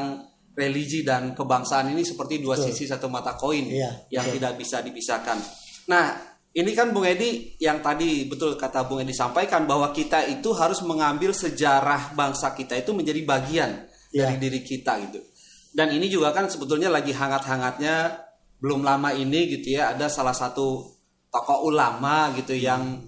religi 0.54 1.02
dan 1.02 1.32
kebangsaan 1.34 1.92
ini 1.92 2.04
seperti 2.04 2.40
dua 2.40 2.56
sisi 2.56 2.86
satu 2.86 3.08
mata 3.08 3.34
koin 3.34 3.66
Iya, 3.66 4.08
yang 4.12 4.26
betul. 4.28 4.36
tidak 4.40 4.54
bisa 4.58 4.78
dipisahkan. 4.80 5.38
Nah, 5.88 6.06
ini 6.50 6.72
kan 6.74 6.90
Bung 6.90 7.06
Edi 7.06 7.56
yang 7.58 7.80
tadi 7.80 8.26
betul 8.26 8.54
kata 8.56 8.86
Bung 8.86 9.00
Edi 9.00 9.14
sampaikan 9.14 9.64
bahwa 9.64 9.90
kita 9.90 10.26
itu 10.26 10.52
harus 10.54 10.82
mengambil 10.82 11.32
sejarah 11.32 12.12
bangsa 12.14 12.52
kita 12.54 12.76
itu 12.76 12.92
menjadi 12.92 13.22
bagian 13.24 13.72
Iya. 14.10 14.26
dari 14.26 14.38
diri 14.42 14.62
kita 14.62 14.98
gitu. 15.06 15.22
Dan 15.70 15.94
ini 15.94 16.10
juga 16.10 16.34
kan 16.34 16.50
sebetulnya 16.50 16.90
lagi 16.90 17.14
hangat-hangatnya 17.14 18.26
belum 18.58 18.82
lama 18.82 19.14
ini 19.14 19.48
gitu 19.48 19.78
ya 19.78 19.94
ada 19.94 20.10
salah 20.10 20.34
satu 20.34 20.82
tokoh 21.30 21.70
ulama 21.70 22.34
gitu 22.34 22.58
yang 22.58 23.06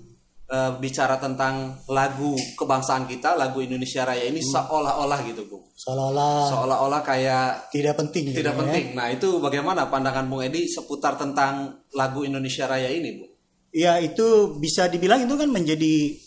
uh, 0.51 0.71
bicara 0.77 1.15
tentang 1.17 1.79
lagu 1.87 2.35
kebangsaan 2.59 3.07
kita, 3.07 3.39
lagu 3.39 3.63
Indonesia 3.63 4.03
Raya 4.03 4.27
ini 4.27 4.43
hmm. 4.43 4.51
seolah-olah 4.51 5.19
gitu, 5.23 5.47
Bung. 5.47 5.63
Seolah-olah 5.73 6.51
seolah-olah 6.51 7.01
kayak 7.01 7.71
tidak 7.71 7.95
penting 7.97 8.35
gitu 8.35 8.43
tidak 8.43 8.53
gitu, 8.59 8.61
penting. 8.67 8.85
Ya? 8.91 8.95
Nah, 8.99 9.07
itu 9.09 9.29
bagaimana 9.39 9.87
pandangan 9.87 10.27
Bung 10.27 10.43
Edi 10.43 10.67
seputar 10.67 11.15
tentang 11.15 11.81
lagu 11.95 12.27
Indonesia 12.27 12.67
Raya 12.67 12.91
ini, 12.91 13.09
Bung? 13.17 13.31
Ya, 13.71 13.97
itu 14.03 14.59
bisa 14.59 14.91
dibilang 14.91 15.23
itu 15.23 15.33
kan 15.39 15.47
menjadi 15.47 16.19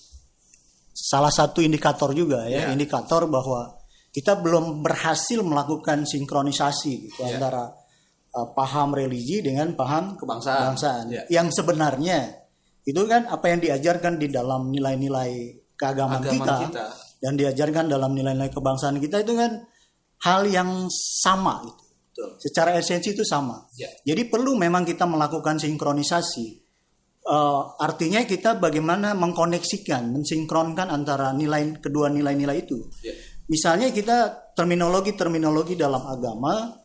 salah 0.95 1.29
satu 1.29 1.61
indikator 1.61 2.17
juga 2.17 2.49
ya, 2.49 2.65
yeah. 2.65 2.73
indikator 2.73 3.29
bahwa 3.29 3.77
kita 4.15 4.39
belum 4.41 4.81
berhasil 4.81 5.43
melakukan 5.43 6.07
sinkronisasi 6.07 6.93
gitu 7.11 7.21
yeah. 7.21 7.37
antara 7.37 7.69
uh, 8.33 8.49
paham 8.55 8.97
religi 8.97 9.43
dengan 9.45 9.77
paham 9.77 10.17
kebangsaan. 10.17 10.73
kebangsaan. 10.73 11.05
Yeah. 11.13 11.25
Yang 11.29 11.61
sebenarnya 11.61 12.44
itu 12.85 13.03
kan 13.09 13.25
apa 13.33 13.49
yang 13.49 13.61
diajarkan 13.65 14.21
di 14.21 14.29
dalam 14.29 14.69
nilai-nilai 14.69 15.57
keagamaan 15.75 16.21
kita, 16.21 16.55
kita 16.69 16.85
dan 17.25 17.33
diajarkan 17.41 17.89
dalam 17.89 18.13
nilai-nilai 18.13 18.53
kebangsaan 18.53 19.01
kita 19.01 19.25
itu 19.25 19.33
kan 19.33 19.65
hal 20.29 20.45
yang 20.45 20.87
sama 20.93 21.65
gitu. 21.65 21.85
Betul. 22.15 22.31
Secara 22.39 22.79
esensi 22.79 23.11
itu 23.11 23.27
sama. 23.27 23.67
Ya. 23.75 23.91
Jadi 24.07 24.31
perlu 24.31 24.55
memang 24.55 24.87
kita 24.87 25.03
melakukan 25.09 25.59
sinkronisasi. 25.59 26.63
Uh, 27.25 27.75
artinya 27.81 28.23
kita 28.29 28.61
bagaimana 28.61 29.17
mengkoneksikan, 29.17 30.13
mensinkronkan 30.13 30.93
antara 30.93 31.33
nilai 31.33 31.81
kedua 31.81 32.13
nilai-nilai 32.13 32.69
itu. 32.69 32.79
Ya. 33.03 33.17
Misalnya 33.49 33.91
kita 33.91 34.53
terminologi-terminologi 34.55 35.75
dalam 35.75 36.05
agama 36.05 36.84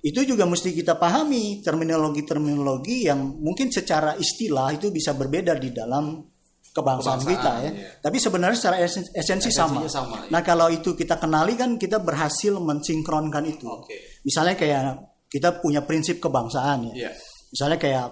itu 0.00 0.20
juga 0.24 0.48
mesti 0.48 0.72
kita 0.72 0.96
pahami 0.96 1.60
terminologi-terminologi 1.60 3.04
yang 3.04 3.36
mungkin 3.36 3.68
secara 3.68 4.16
istilah 4.16 4.72
itu 4.72 4.88
bisa 4.88 5.12
berbeda 5.12 5.60
di 5.60 5.76
dalam 5.76 6.24
kebangsaan, 6.72 7.20
kebangsaan 7.20 7.20
kita 7.28 7.52
ya. 7.60 7.70
Iya. 7.70 7.88
Tapi 8.00 8.16
sebenarnya 8.16 8.56
secara 8.56 8.76
esensi, 8.80 9.10
esensi 9.12 9.50
sama. 9.52 9.84
sama 9.92 10.24
iya. 10.24 10.32
Nah 10.32 10.40
kalau 10.40 10.72
itu 10.72 10.96
kita 10.96 11.20
kenali 11.20 11.52
kan 11.58 11.76
kita 11.76 12.00
berhasil 12.00 12.56
mensinkronkan 12.56 13.44
itu. 13.44 13.68
Okay. 13.84 14.24
Misalnya 14.24 14.56
kayak 14.56 14.82
kita 15.28 15.60
punya 15.60 15.84
prinsip 15.84 16.16
kebangsaan 16.16 16.96
ya. 16.96 17.10
Yeah. 17.10 17.14
Misalnya 17.52 17.76
kayak 17.76 18.06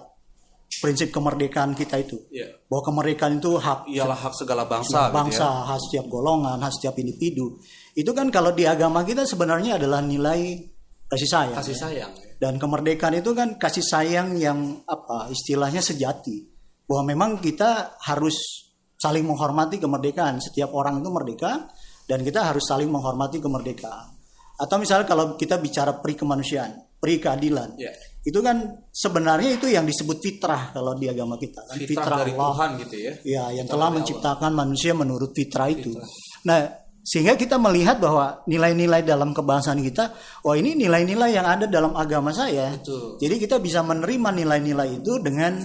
prinsip 0.84 1.08
kemerdekaan 1.08 1.72
kita 1.72 2.04
itu. 2.04 2.20
Yeah. 2.28 2.52
Bahwa 2.68 2.84
kemerdekaan 2.84 3.40
itu 3.40 3.56
hak 3.56 3.88
ialah 3.88 4.18
hak 4.28 4.34
segala 4.36 4.68
bangsa. 4.68 5.08
Bangsa, 5.08 5.40
gitu 5.40 5.56
ya. 5.56 5.66
hak 5.72 5.78
setiap 5.88 6.06
golongan, 6.12 6.58
hak 6.60 6.72
setiap 6.76 6.94
individu. 7.00 7.56
Itu 7.96 8.12
kan 8.12 8.28
kalau 8.28 8.52
di 8.52 8.68
agama 8.68 9.02
kita 9.08 9.24
sebenarnya 9.24 9.80
adalah 9.80 10.04
nilai 10.04 10.60
kasih 11.08 11.28
sayang. 11.28 11.56
Kasih 11.56 11.76
ya. 11.76 11.80
sayang. 11.88 12.12
Dan 12.38 12.54
kemerdekaan 12.60 13.18
itu 13.18 13.34
kan 13.34 13.58
kasih 13.58 13.82
sayang 13.82 14.38
yang 14.38 14.84
apa 14.86 15.32
istilahnya 15.32 15.82
sejati. 15.82 16.46
Bahwa 16.88 17.12
memang 17.12 17.30
kita 17.42 18.00
harus 18.08 18.68
saling 18.98 19.24
menghormati 19.24 19.80
kemerdekaan. 19.80 20.38
Setiap 20.38 20.72
orang 20.72 21.00
itu 21.00 21.08
merdeka 21.08 21.68
dan 22.08 22.24
kita 22.24 22.48
harus 22.48 22.64
saling 22.64 22.88
menghormati 22.88 23.38
kemerdekaan. 23.38 24.18
Atau 24.58 24.82
misalnya 24.82 25.06
kalau 25.06 25.38
kita 25.38 25.62
bicara 25.62 26.02
pri 26.02 26.18
kemanusiaan, 26.18 26.98
pri 26.98 27.22
keadilan, 27.22 27.78
yeah. 27.78 27.94
itu 28.26 28.42
kan 28.42 28.82
sebenarnya 28.90 29.54
itu 29.54 29.70
yang 29.70 29.86
disebut 29.86 30.18
fitrah 30.18 30.74
kalau 30.74 30.98
di 30.98 31.06
agama 31.06 31.38
kita. 31.38 31.62
Kan? 31.62 31.78
Fitrah, 31.78 31.86
fitrah 31.86 32.18
dari 32.26 32.32
Allah, 32.34 32.50
Tuhan 32.50 32.70
gitu 32.82 32.96
ya. 32.98 33.12
Ya, 33.22 33.44
yang 33.54 33.70
telah 33.70 33.94
menciptakan 33.94 34.50
Allah. 34.50 34.60
manusia 34.66 34.98
menurut 34.98 35.30
fitrah, 35.30 35.70
fitrah 35.70 35.78
itu. 35.78 35.94
Nah, 36.42 36.87
sehingga 37.08 37.40
kita 37.40 37.56
melihat 37.56 37.96
bahwa 38.04 38.44
nilai-nilai 38.44 39.00
dalam 39.00 39.32
kebangsaan 39.32 39.80
kita, 39.80 40.12
oh 40.44 40.52
ini 40.52 40.76
nilai-nilai 40.76 41.32
yang 41.32 41.48
ada 41.48 41.64
dalam 41.64 41.96
agama 41.96 42.36
saya. 42.36 42.76
Betul. 42.76 43.16
Jadi 43.16 43.34
kita 43.48 43.56
bisa 43.64 43.80
menerima 43.80 44.28
nilai-nilai 44.44 45.00
itu 45.00 45.16
dengan 45.24 45.56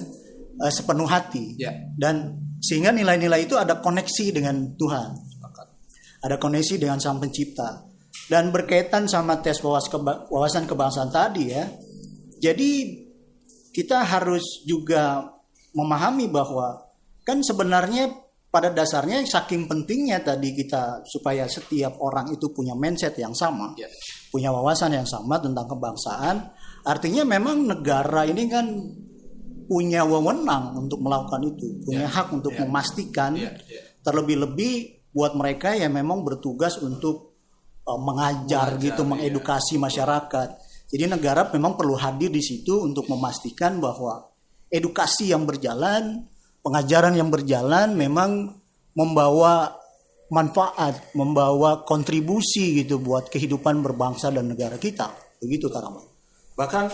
uh, 0.63 0.71
sepenuh 0.71 1.03
hati. 1.03 1.59
Ya. 1.59 1.75
Dan 1.99 2.39
sehingga 2.63 2.95
nilai-nilai 2.95 3.43
itu 3.43 3.59
ada 3.59 3.83
koneksi 3.83 4.39
dengan 4.39 4.71
Tuhan. 4.79 5.09
Ada 6.23 6.39
koneksi 6.39 6.79
dengan 6.79 7.03
Sang 7.03 7.19
Pencipta. 7.19 7.91
Dan 8.31 8.55
berkaitan 8.55 9.11
sama 9.11 9.43
tes 9.43 9.59
wawasan 9.59 10.63
kebangsaan 10.63 11.11
tadi 11.11 11.51
ya. 11.51 11.67
Jadi 12.39 13.03
kita 13.75 13.99
harus 14.07 14.63
juga 14.63 15.27
memahami 15.75 16.31
bahwa 16.31 16.87
kan 17.27 17.43
sebenarnya 17.43 18.22
pada 18.53 18.69
dasarnya 18.69 19.25
saking 19.25 19.65
pentingnya 19.65 20.21
tadi 20.21 20.53
kita 20.53 21.01
supaya 21.09 21.49
setiap 21.49 21.97
orang 22.05 22.29
itu 22.29 22.53
punya 22.53 22.77
mindset 22.77 23.17
yang 23.17 23.33
sama, 23.33 23.73
yeah. 23.81 23.89
punya 24.29 24.53
wawasan 24.53 24.93
yang 24.93 25.09
sama 25.09 25.41
tentang 25.41 25.65
kebangsaan. 25.65 26.53
Artinya 26.85 27.25
memang 27.25 27.65
negara 27.65 28.29
ini 28.29 28.45
kan 28.45 28.69
punya 29.65 30.05
wewenang 30.05 30.77
untuk 30.77 31.01
melakukan 31.01 31.49
itu, 31.49 31.81
punya 31.81 32.05
yeah. 32.05 32.13
hak 32.13 32.29
untuk 32.29 32.53
yeah. 32.53 32.61
memastikan. 32.61 33.31
Yeah. 33.33 33.57
Yeah. 33.65 33.83
Terlebih-lebih 34.05 34.73
buat 35.09 35.33
mereka 35.33 35.73
yang 35.73 35.97
memang 35.97 36.21
bertugas 36.21 36.77
untuk 36.77 37.33
uh, 37.89 37.97
mengajar, 37.97 38.77
mengajar 38.77 38.85
gitu, 38.85 39.01
yeah. 39.01 39.09
mengedukasi 39.17 39.81
masyarakat. 39.81 40.49
Jadi 40.93 41.09
negara 41.09 41.49
memang 41.49 41.73
perlu 41.73 41.97
hadir 41.97 42.29
di 42.29 42.45
situ 42.45 42.85
untuk 42.85 43.09
memastikan 43.09 43.81
bahwa 43.81 44.29
edukasi 44.69 45.33
yang 45.33 45.41
berjalan 45.49 46.29
pengajaran 46.63 47.13
yang 47.13 47.27
berjalan 47.27 47.93
memang 47.93 48.55
membawa 48.95 49.75
manfaat, 50.33 51.13
membawa 51.13 51.85
kontribusi 51.85 52.81
gitu 52.81 52.97
buat 52.97 53.29
kehidupan 53.29 53.83
berbangsa 53.85 54.33
dan 54.33 54.49
negara 54.49 54.79
kita. 54.81 55.11
Begitu 55.37 55.69
Karama. 55.69 56.01
Bahkan 56.57 56.85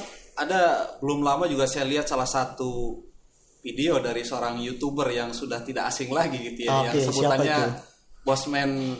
ada 0.41 0.91
belum 0.99 1.23
lama 1.23 1.45
juga 1.47 1.69
saya 1.69 1.87
lihat 1.87 2.09
salah 2.09 2.27
satu 2.27 2.99
video 3.59 3.99
dari 3.99 4.23
seorang 4.23 4.59
youtuber 4.63 5.07
yang 5.11 5.35
sudah 5.35 5.63
tidak 5.63 5.91
asing 5.91 6.09
lagi 6.11 6.39
gitu 6.39 6.67
ya, 6.67 6.87
okay, 6.87 7.03
yang 7.03 7.11
sebutannya 7.11 7.59
Bosman 8.23 8.95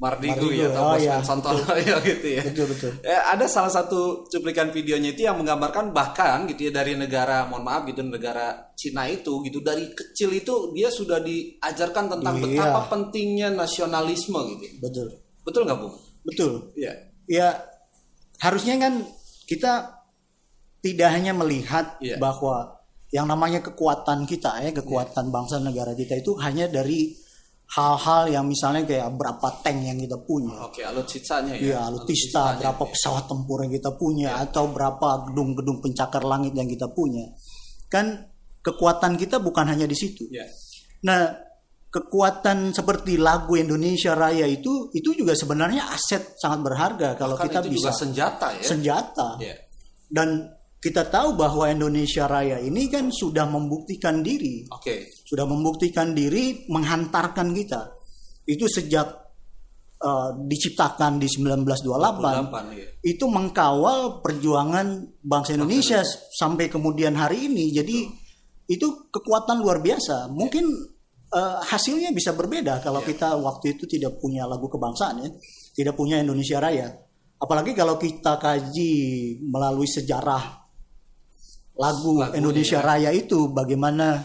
Mardigu, 0.00 0.32
Mardigu 0.32 0.48
ya 0.56 0.66
atau 0.72 0.84
oh, 0.88 0.96
ya, 0.96 1.14
Santono 1.20 1.60
ya 1.76 2.00
gitu 2.00 2.28
ya. 2.32 2.42
Betul 2.48 2.66
betul. 2.72 2.92
Ya, 3.04 3.20
ada 3.36 3.44
salah 3.44 3.68
satu 3.68 4.24
cuplikan 4.32 4.72
videonya 4.72 5.12
itu 5.12 5.28
yang 5.28 5.36
menggambarkan 5.36 5.92
bahkan 5.92 6.48
gitu 6.48 6.72
ya 6.72 6.72
dari 6.72 6.96
negara 6.96 7.44
mohon 7.44 7.68
maaf 7.68 7.84
gitu 7.84 8.00
negara 8.00 8.72
Cina 8.72 9.04
itu 9.12 9.44
gitu 9.44 9.60
dari 9.60 9.92
kecil 9.92 10.32
itu 10.32 10.72
dia 10.72 10.88
sudah 10.88 11.20
diajarkan 11.20 12.16
tentang 12.16 12.40
iya. 12.40 12.44
betapa 12.48 12.80
pentingnya 12.88 13.52
nasionalisme 13.52 14.40
gitu. 14.56 14.64
Betul. 14.80 15.06
Betul 15.44 15.62
nggak 15.68 15.78
bu? 15.84 15.88
Betul. 16.24 16.52
Iya. 16.80 16.92
Ya 17.28 17.48
harusnya 18.40 18.80
kan 18.80 19.04
kita 19.44 20.00
tidak 20.80 21.12
hanya 21.12 21.36
melihat 21.36 22.00
yeah. 22.00 22.16
bahwa 22.16 22.80
yang 23.12 23.28
namanya 23.28 23.60
kekuatan 23.60 24.24
kita 24.24 24.64
ya 24.64 24.72
kekuatan 24.72 25.28
yeah. 25.28 25.34
bangsa 25.34 25.60
negara 25.60 25.92
kita 25.92 26.16
itu 26.16 26.32
hanya 26.40 26.72
dari 26.72 27.12
hal-hal 27.70 28.22
yang 28.26 28.44
misalnya 28.50 28.82
kayak 28.82 29.14
berapa 29.14 29.62
tank 29.62 29.78
yang 29.86 29.98
kita 30.02 30.18
punya. 30.26 30.66
Oke, 30.66 30.82
alutsistanya 30.82 31.54
ya. 31.54 31.62
Iya, 31.62 31.78
alutsista, 31.86 32.58
berapa 32.58 32.82
ya. 32.82 32.90
pesawat 32.90 33.24
tempur 33.30 33.62
yang 33.62 33.72
kita 33.78 33.90
punya 33.94 34.30
ya. 34.34 34.42
atau 34.50 34.74
berapa 34.74 35.30
gedung-gedung 35.30 35.78
pencakar 35.78 36.26
langit 36.26 36.50
yang 36.58 36.66
kita 36.66 36.90
punya. 36.90 37.30
Kan 37.86 38.26
kekuatan 38.66 39.14
kita 39.14 39.38
bukan 39.38 39.70
hanya 39.70 39.86
di 39.86 39.94
situ. 39.94 40.26
Ya. 40.34 40.42
Nah, 41.06 41.30
kekuatan 41.94 42.74
seperti 42.74 43.18
lagu 43.18 43.54
Indonesia 43.54 44.18
Raya 44.18 44.50
itu 44.50 44.90
itu 44.90 45.14
juga 45.14 45.38
sebenarnya 45.38 45.94
aset 45.94 46.38
sangat 46.38 46.60
berharga 46.66 47.08
kalau 47.14 47.38
Bahkan 47.38 47.46
kita 47.50 47.60
bisa 47.70 47.90
juga 47.90 47.90
senjata 47.94 48.46
ya. 48.58 48.62
Senjata. 48.66 49.28
Ya. 49.38 49.54
Dan 50.10 50.58
kita 50.80 51.12
tahu 51.12 51.36
bahwa 51.36 51.68
Indonesia 51.68 52.24
Raya 52.24 52.56
ini 52.56 52.88
kan 52.88 53.12
sudah 53.12 53.44
membuktikan 53.44 54.24
diri. 54.24 54.64
Oke. 54.72 54.80
Okay. 54.80 55.00
Sudah 55.28 55.44
membuktikan 55.44 56.16
diri 56.16 56.64
menghantarkan 56.72 57.52
kita. 57.52 57.92
Itu 58.48 58.64
sejak 58.64 59.06
uh, 60.00 60.30
diciptakan 60.40 61.20
di 61.20 61.28
1928. 61.28 61.84
28, 61.84 62.80
iya. 62.80 62.88
Itu 63.04 63.28
mengkawal 63.28 64.24
perjuangan 64.24 65.20
bangsa 65.20 65.60
Indonesia 65.60 66.00
bangsa 66.00 66.32
sampai 66.32 66.72
kemudian 66.72 67.12
hari 67.12 67.52
ini. 67.52 67.76
Jadi 67.76 68.08
itu 68.72 69.12
kekuatan 69.12 69.60
luar 69.60 69.84
biasa. 69.84 70.32
Mungkin 70.32 70.64
uh, 71.36 71.60
hasilnya 71.60 72.08
bisa 72.16 72.32
berbeda 72.32 72.80
kalau 72.80 73.04
yeah. 73.04 73.08
kita 73.12 73.28
waktu 73.36 73.76
itu 73.76 73.84
tidak 73.84 74.16
punya 74.16 74.48
lagu 74.48 74.64
kebangsaan 74.64 75.28
ya, 75.28 75.30
tidak 75.76 75.92
punya 75.92 76.24
Indonesia 76.24 76.56
Raya. 76.56 76.88
Apalagi 77.36 77.76
kalau 77.76 78.00
kita 78.00 78.40
kaji 78.40 78.92
melalui 79.44 79.88
sejarah 79.88 80.59
lagu, 81.80 82.20
lagu 82.20 82.36
Indonesia 82.36 82.78
ya. 82.78 82.84
Raya 82.84 83.10
itu 83.16 83.48
bagaimana 83.48 84.20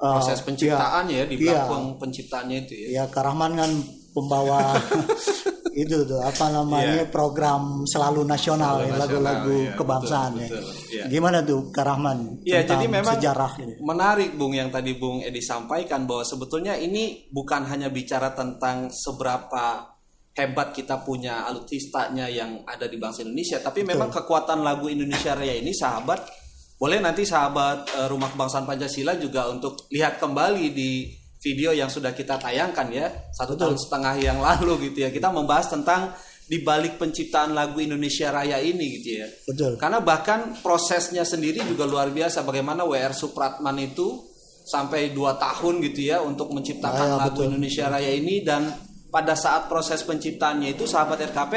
uh, 0.00 0.16
proses 0.16 0.40
penciptaannya 0.40 1.14
ya, 1.14 1.24
ya 1.24 1.24
di 1.28 1.36
iya. 1.36 1.44
belakang 1.52 1.84
ya, 1.84 1.94
penciptanya 2.00 2.56
itu 2.64 2.72
ya. 2.74 2.88
Ya 2.88 3.04
Karahman 3.12 3.52
kan 3.60 3.70
pembawa 4.16 4.80
itu 5.82 5.94
tuh 6.10 6.18
apa 6.18 6.50
namanya 6.50 7.06
yeah. 7.06 7.12
program 7.12 7.86
selalu 7.86 8.26
nasional 8.26 8.82
ya, 8.82 8.98
lagu-lagu 8.98 9.52
ya, 9.52 9.72
kebangsaan 9.78 10.32
betul, 10.34 10.42
ya. 10.42 10.48
Betul, 10.50 10.74
ya. 10.90 11.04
Gimana 11.06 11.38
tuh 11.46 11.60
Karahman 11.70 12.18
ya, 12.42 12.58
jadi 12.66 12.84
memang 12.90 13.14
sejarah 13.20 13.52
ini? 13.62 13.74
Menarik 13.78 14.34
Bung 14.34 14.56
yang 14.58 14.74
tadi 14.74 14.98
Bung 14.98 15.22
Edi 15.22 15.38
sampaikan 15.38 16.08
bahwa 16.08 16.26
sebetulnya 16.26 16.74
ini 16.74 17.30
bukan 17.30 17.68
hanya 17.70 17.92
bicara 17.94 18.34
tentang 18.34 18.90
seberapa 18.90 19.86
hebat 20.34 20.70
kita 20.70 21.02
punya 21.02 21.46
alutsistanya 21.50 22.30
yang 22.30 22.62
ada 22.62 22.86
di 22.86 22.94
bangsa 22.94 23.26
Indonesia, 23.26 23.58
tapi 23.58 23.82
Betul. 23.82 23.90
memang 23.94 24.10
kekuatan 24.14 24.62
lagu 24.62 24.86
Indonesia 24.86 25.34
Raya 25.34 25.58
ini 25.58 25.74
sahabat 25.74 26.47
boleh 26.78 27.02
nanti 27.02 27.26
sahabat 27.26 27.90
uh, 27.98 28.06
Rumah 28.06 28.30
Kebangsaan 28.32 28.64
Pancasila 28.64 29.18
juga 29.18 29.50
untuk 29.50 29.90
lihat 29.90 30.22
kembali 30.22 30.70
di 30.70 31.10
video 31.38 31.74
yang 31.74 31.90
sudah 31.90 32.14
kita 32.14 32.38
tayangkan 32.38 32.86
ya 32.90 33.06
satu 33.34 33.54
Betul. 33.54 33.62
tahun 33.62 33.76
setengah 33.78 34.14
yang 34.22 34.38
lalu 34.38 34.90
gitu 34.90 35.06
ya 35.06 35.10
kita 35.10 35.30
membahas 35.30 35.70
tentang 35.74 36.14
di 36.48 36.64
balik 36.64 36.96
penciptaan 36.96 37.52
lagu 37.52 37.76
Indonesia 37.76 38.32
Raya 38.32 38.56
ini 38.64 38.86
gitu 38.98 39.20
ya. 39.20 39.28
Betul. 39.44 39.76
Karena 39.76 40.00
bahkan 40.00 40.56
prosesnya 40.64 41.20
sendiri 41.20 41.60
juga 41.68 41.84
luar 41.84 42.08
biasa 42.08 42.40
bagaimana 42.40 42.88
WR 42.88 43.12
Supratman 43.12 43.76
itu 43.84 44.24
sampai 44.64 45.12
dua 45.12 45.36
tahun 45.36 45.84
gitu 45.84 46.08
ya 46.08 46.24
untuk 46.24 46.48
menciptakan 46.56 47.04
ah, 47.04 47.12
ya, 47.12 47.20
lagu 47.20 47.44
betul. 47.44 47.52
Indonesia 47.52 47.84
Raya 47.92 48.12
ini 48.16 48.40
dan 48.40 48.64
pada 49.12 49.36
saat 49.36 49.68
proses 49.68 50.00
penciptaannya 50.08 50.72
itu 50.72 50.88
sahabat 50.88 51.28
RKP 51.32 51.54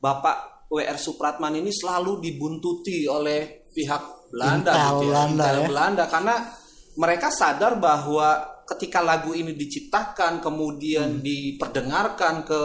Bapak 0.00 0.68
WR 0.68 1.00
Supratman 1.00 1.56
ini 1.56 1.72
selalu 1.72 2.20
dibuntuti 2.20 3.08
oleh 3.08 3.64
pihak 3.72 4.19
Belanda 4.30 4.70
Intel 4.72 4.80
gitu 4.80 5.04
ya, 5.04 5.10
Belanda, 5.10 5.44
Intel 5.44 5.58
ya. 5.58 5.66
Belanda 5.68 6.04
karena 6.06 6.34
mereka 6.96 7.28
sadar 7.30 7.72
bahwa 7.78 8.28
ketika 8.66 9.02
lagu 9.02 9.34
ini 9.34 9.54
diciptakan 9.58 10.38
kemudian 10.38 11.18
hmm. 11.18 11.22
diperdengarkan 11.22 12.46
ke 12.46 12.60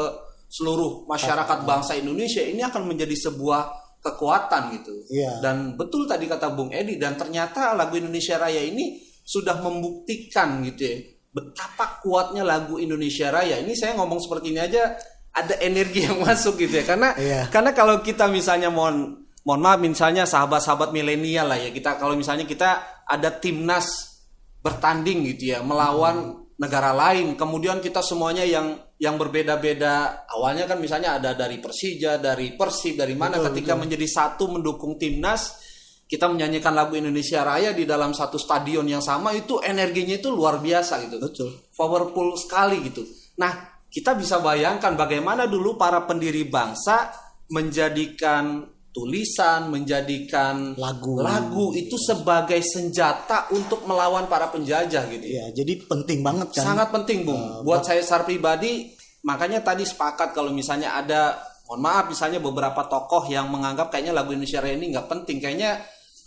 seluruh 0.45 1.09
masyarakat 1.09 1.65
bangsa 1.65 1.97
Indonesia 1.97 2.45
ini 2.45 2.61
akan 2.61 2.85
menjadi 2.85 3.17
sebuah 3.29 3.61
kekuatan 4.05 4.77
gitu. 4.77 4.93
Yeah. 5.09 5.41
Dan 5.41 5.73
betul 5.73 6.05
tadi 6.05 6.29
kata 6.29 6.53
Bung 6.53 6.69
Edi 6.69 7.01
dan 7.01 7.17
ternyata 7.17 7.73
lagu 7.73 7.97
Indonesia 7.97 8.37
Raya 8.37 8.61
ini 8.61 9.01
sudah 9.25 9.57
membuktikan 9.57 10.61
gitu 10.61 10.81
ya 10.85 10.97
betapa 11.35 11.99
kuatnya 11.99 12.47
lagu 12.47 12.79
Indonesia 12.79 13.27
Raya. 13.27 13.59
Ini 13.59 13.75
saya 13.75 13.99
ngomong 13.99 14.23
seperti 14.23 14.55
ini 14.55 14.61
aja 14.63 14.95
ada 15.35 15.59
energi 15.59 16.07
yang 16.07 16.21
masuk 16.25 16.55
gitu 16.63 16.79
ya 16.79 16.85
karena 16.87 17.11
yeah. 17.19 17.45
karena 17.51 17.75
kalau 17.75 17.99
kita 17.99 18.31
misalnya 18.31 18.71
mohon 18.71 19.24
mohon 19.45 19.61
maaf 19.61 19.77
misalnya 19.77 20.25
sahabat-sahabat 20.25 20.89
milenial 20.89 21.53
lah 21.53 21.61
ya 21.61 21.69
kita 21.69 22.01
kalau 22.01 22.17
misalnya 22.17 22.49
kita 22.49 23.01
ada 23.05 23.29
timnas 23.29 24.17
bertanding 24.65 25.29
gitu 25.29 25.53
ya 25.53 25.61
melawan 25.61 26.33
hmm. 26.33 26.57
negara 26.57 26.89
lain 26.91 27.37
kemudian 27.37 27.77
kita 27.77 28.01
semuanya 28.01 28.41
yang 28.41 28.73
yang 28.97 29.21
berbeda-beda 29.21 30.25
awalnya 30.33 30.65
kan 30.65 30.81
misalnya 30.81 31.21
ada 31.21 31.37
dari 31.37 31.61
Persija 31.61 32.17
dari 32.17 32.57
Persib 32.57 32.97
dari 32.97 33.13
mana 33.13 33.37
betul, 33.37 33.45
ketika 33.53 33.73
betul. 33.77 33.81
menjadi 33.85 34.07
satu 34.09 34.45
mendukung 34.49 34.97
timnas 34.97 35.61
kita 36.05 36.25
menyanyikan 36.29 36.73
lagu 36.73 36.97
Indonesia 36.97 37.41
Raya 37.45 37.73
di 37.73 37.85
dalam 37.85 38.13
satu 38.13 38.37
stadion 38.41 38.85
yang 38.85 39.01
sama 39.01 39.33
itu 39.37 39.61
energinya 39.61 40.17
itu 40.17 40.33
luar 40.33 40.57
biasa 40.57 41.05
gitu 41.05 41.21
betul 41.21 41.49
powerful 41.77 42.33
sekali 42.33 42.81
gitu 42.81 43.05
nah 43.37 43.77
kita 43.93 44.17
bisa 44.17 44.41
bayangkan 44.41 44.97
bagaimana 44.97 45.45
dulu 45.45 45.77
para 45.77 46.01
pendiri 46.09 46.49
bangsa 46.49 47.13
menjadikan 47.53 48.74
tulisan, 48.95 49.67
menjadikan 49.67 50.71
lagu 50.79 51.19
lagu 51.19 51.75
itu 51.75 51.99
sebagai 51.99 52.63
senjata 52.63 53.51
untuk 53.51 53.83
melawan 53.83 54.31
para 54.31 54.47
penjajah 54.47 55.03
gitu. 55.11 55.25
Ya, 55.27 55.51
jadi 55.51 55.83
penting 55.83 56.23
banget 56.23 56.55
kan. 56.55 56.71
Sangat 56.71 56.95
penting, 56.95 57.27
Bung. 57.27 57.35
Uh, 57.35 57.59
buat 57.67 57.83
saya 57.83 57.99
secara 57.99 58.23
pribadi, 58.23 58.95
makanya 59.27 59.59
tadi 59.59 59.83
sepakat 59.83 60.31
kalau 60.31 60.55
misalnya 60.55 60.95
ada 60.95 61.35
mohon 61.67 61.83
maaf 61.83 62.07
misalnya 62.07 62.39
beberapa 62.39 62.87
tokoh 62.87 63.27
yang 63.27 63.51
menganggap 63.51 63.91
kayaknya 63.91 64.15
lagu 64.15 64.31
Indonesia 64.31 64.63
Raya 64.63 64.79
ini 64.79 64.95
nggak 64.95 65.07
penting, 65.11 65.43
kayaknya 65.43 65.83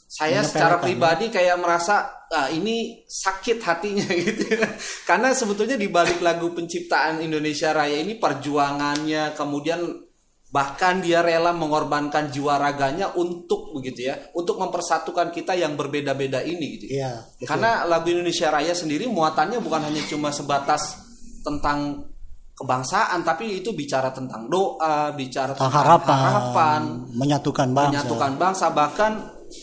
saya 0.08 0.40
secara 0.40 0.80
pribadi 0.80 1.28
kayak 1.28 1.56
merasa 1.60 2.24
ah, 2.32 2.48
ini 2.48 3.04
sakit 3.04 3.60
hatinya 3.60 4.08
gitu 4.24 4.56
karena 5.04 5.36
sebetulnya 5.36 5.76
di 5.76 5.88
balik 5.92 6.24
lagu 6.24 6.52
penciptaan 6.52 7.20
Indonesia 7.20 7.76
Raya 7.76 8.00
ini 8.00 8.16
perjuangannya 8.16 9.36
kemudian 9.36 10.07
bahkan 10.48 11.04
dia 11.04 11.20
rela 11.20 11.52
mengorbankan 11.52 12.32
jiwa 12.32 12.56
raganya 12.56 13.12
untuk 13.20 13.68
begitu 13.76 14.08
ya 14.08 14.16
untuk 14.32 14.56
mempersatukan 14.56 15.28
kita 15.28 15.52
yang 15.52 15.76
berbeda-beda 15.76 16.40
ini 16.40 16.66
gitu. 16.80 16.84
Ya, 16.96 17.20
karena 17.44 17.84
lagu 17.84 18.08
Indonesia 18.08 18.48
Raya 18.48 18.72
sendiri 18.72 19.04
muatannya 19.12 19.60
bukan 19.60 19.84
hanya 19.84 20.00
cuma 20.08 20.32
sebatas 20.32 20.96
tentang 21.44 22.08
kebangsaan 22.56 23.22
tapi 23.22 23.60
itu 23.60 23.76
bicara 23.76 24.10
tentang 24.10 24.48
doa 24.48 25.12
bicara 25.12 25.52
tentang 25.52 25.68
harapan, 25.70 26.16
harapan 26.16 26.80
menyatukan 27.12 27.68
bangsa. 27.70 27.90
menyatukan 27.92 28.32
bangsa. 28.40 28.66
Bahkan 28.72 29.12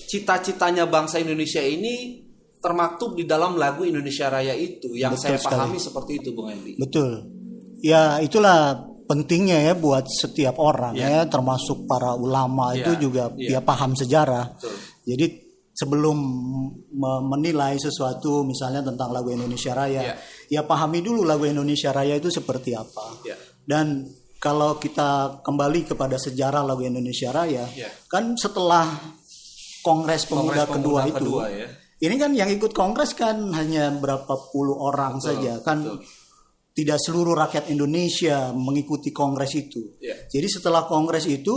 cita-citanya 0.05 0.85
bangsa 0.85 1.17
Indonesia 1.17 1.65
ini 1.65 2.23
termaktub 2.61 3.17
di 3.17 3.25
dalam 3.25 3.57
lagu 3.57 3.85
Indonesia 3.89 4.29
Raya 4.29 4.53
itu 4.53 4.93
yang 4.93 5.17
betul 5.17 5.33
saya 5.33 5.37
pahami 5.41 5.77
seperti 5.81 6.21
itu 6.21 6.29
Bung 6.37 6.53
Endi 6.53 6.77
betul. 6.77 7.25
Ya 7.81 8.17
itulah 8.21 8.94
pentingnya 9.05 9.71
ya 9.71 9.73
buat 9.77 10.09
setiap 10.09 10.57
orang 10.57 10.97
yeah. 10.97 11.23
ya 11.23 11.29
termasuk 11.29 11.85
para 11.85 12.17
ulama 12.17 12.73
yeah. 12.73 12.81
itu 12.81 12.91
juga 13.09 13.29
yeah. 13.37 13.57
dia 13.57 13.61
paham 13.61 13.93
sejarah. 13.93 14.57
Betul. 14.57 14.75
Jadi 15.05 15.25
sebelum 15.75 16.17
menilai 17.29 17.77
sesuatu 17.77 18.41
misalnya 18.47 18.81
tentang 18.81 19.13
lagu 19.13 19.29
Indonesia 19.29 19.77
Raya, 19.77 20.01
yeah. 20.01 20.17
ya 20.49 20.61
pahami 20.65 21.05
dulu 21.05 21.21
lagu 21.21 21.45
Indonesia 21.45 21.93
Raya 21.93 22.17
itu 22.17 22.33
seperti 22.33 22.73
apa. 22.73 23.21
Yeah. 23.21 23.37
Dan 23.65 24.09
kalau 24.41 24.77
kita 24.81 25.41
kembali 25.45 25.89
kepada 25.89 26.17
sejarah 26.17 26.65
lagu 26.65 26.81
Indonesia 26.81 27.29
Raya, 27.29 27.69
yeah. 27.77 27.91
kan 28.09 28.33
setelah 28.33 28.89
Kongres 29.85 30.25
Pemuda, 30.25 30.65
Kongres 30.65 30.81
kedua, 30.81 30.99
kedua 31.13 31.45
itu, 31.45 31.61
ya. 31.61 31.67
ini 32.09 32.15
kan 32.17 32.31
yang 32.33 32.49
ikut 32.49 32.73
Kongres 32.73 33.13
kan 33.13 33.37
hanya 33.53 33.93
berapa 33.93 34.33
puluh 34.49 34.73
orang 34.81 35.21
betul, 35.21 35.27
saja 35.29 35.53
kan. 35.61 35.85
Betul 35.85 36.24
tidak 36.75 36.99
seluruh 36.99 37.39
rakyat 37.39 37.71
Indonesia 37.71 38.51
mengikuti 38.51 39.15
kongres 39.15 39.55
itu. 39.55 39.95
Yeah. 40.03 40.27
Jadi 40.27 40.59
setelah 40.59 40.83
kongres 40.83 41.23
itu 41.23 41.55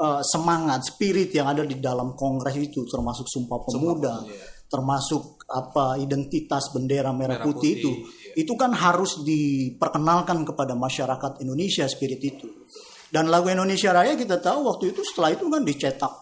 uh, 0.00 0.24
semangat, 0.24 0.88
spirit 0.88 1.28
yang 1.36 1.52
ada 1.52 1.68
di 1.68 1.76
dalam 1.76 2.16
kongres 2.16 2.56
itu 2.56 2.88
termasuk 2.88 3.28
Sumpah 3.28 3.60
Pemuda, 3.60 4.24
Sumpah, 4.24 4.32
yeah. 4.32 4.48
termasuk 4.72 5.44
apa 5.52 6.00
identitas 6.00 6.72
bendera 6.72 7.12
merah, 7.12 7.44
merah 7.44 7.44
putih, 7.44 7.60
putih 7.60 7.70
itu, 7.76 7.90
yeah. 8.32 8.40
itu 8.48 8.52
kan 8.56 8.72
harus 8.72 9.20
diperkenalkan 9.20 10.48
kepada 10.48 10.72
masyarakat 10.72 11.44
Indonesia 11.44 11.84
spirit 11.84 12.24
itu. 12.24 12.48
Dan 13.12 13.28
lagu 13.28 13.52
Indonesia 13.52 13.92
Raya 13.92 14.16
kita 14.16 14.40
tahu 14.40 14.64
waktu 14.72 14.96
itu 14.96 15.04
setelah 15.04 15.36
itu 15.36 15.44
kan 15.52 15.60
dicetak 15.60 16.12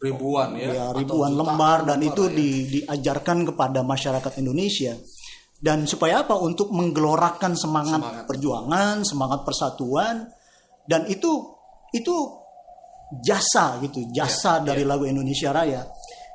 ribuan 0.00 0.56
ya, 0.56 0.68
ya 0.72 0.84
ribuan 0.96 1.36
lembar 1.36 1.84
dan 1.84 2.00
itu 2.00 2.24
ya. 2.28 2.32
di, 2.32 2.48
diajarkan 2.72 3.52
kepada 3.52 3.84
masyarakat 3.84 4.32
Indonesia 4.40 4.96
dan 5.60 5.84
supaya 5.84 6.24
apa 6.24 6.40
untuk 6.40 6.72
menggelorakan 6.72 7.52
semangat, 7.52 8.00
semangat 8.00 8.24
perjuangan 8.24 8.96
semangat 9.04 9.40
persatuan 9.44 10.24
dan 10.88 11.04
itu 11.12 11.52
itu 11.92 12.16
jasa 13.20 13.76
gitu 13.84 14.08
jasa 14.08 14.64
ya, 14.64 14.72
dari 14.72 14.82
ya. 14.82 14.88
lagu 14.88 15.04
Indonesia 15.04 15.52
Raya 15.52 15.84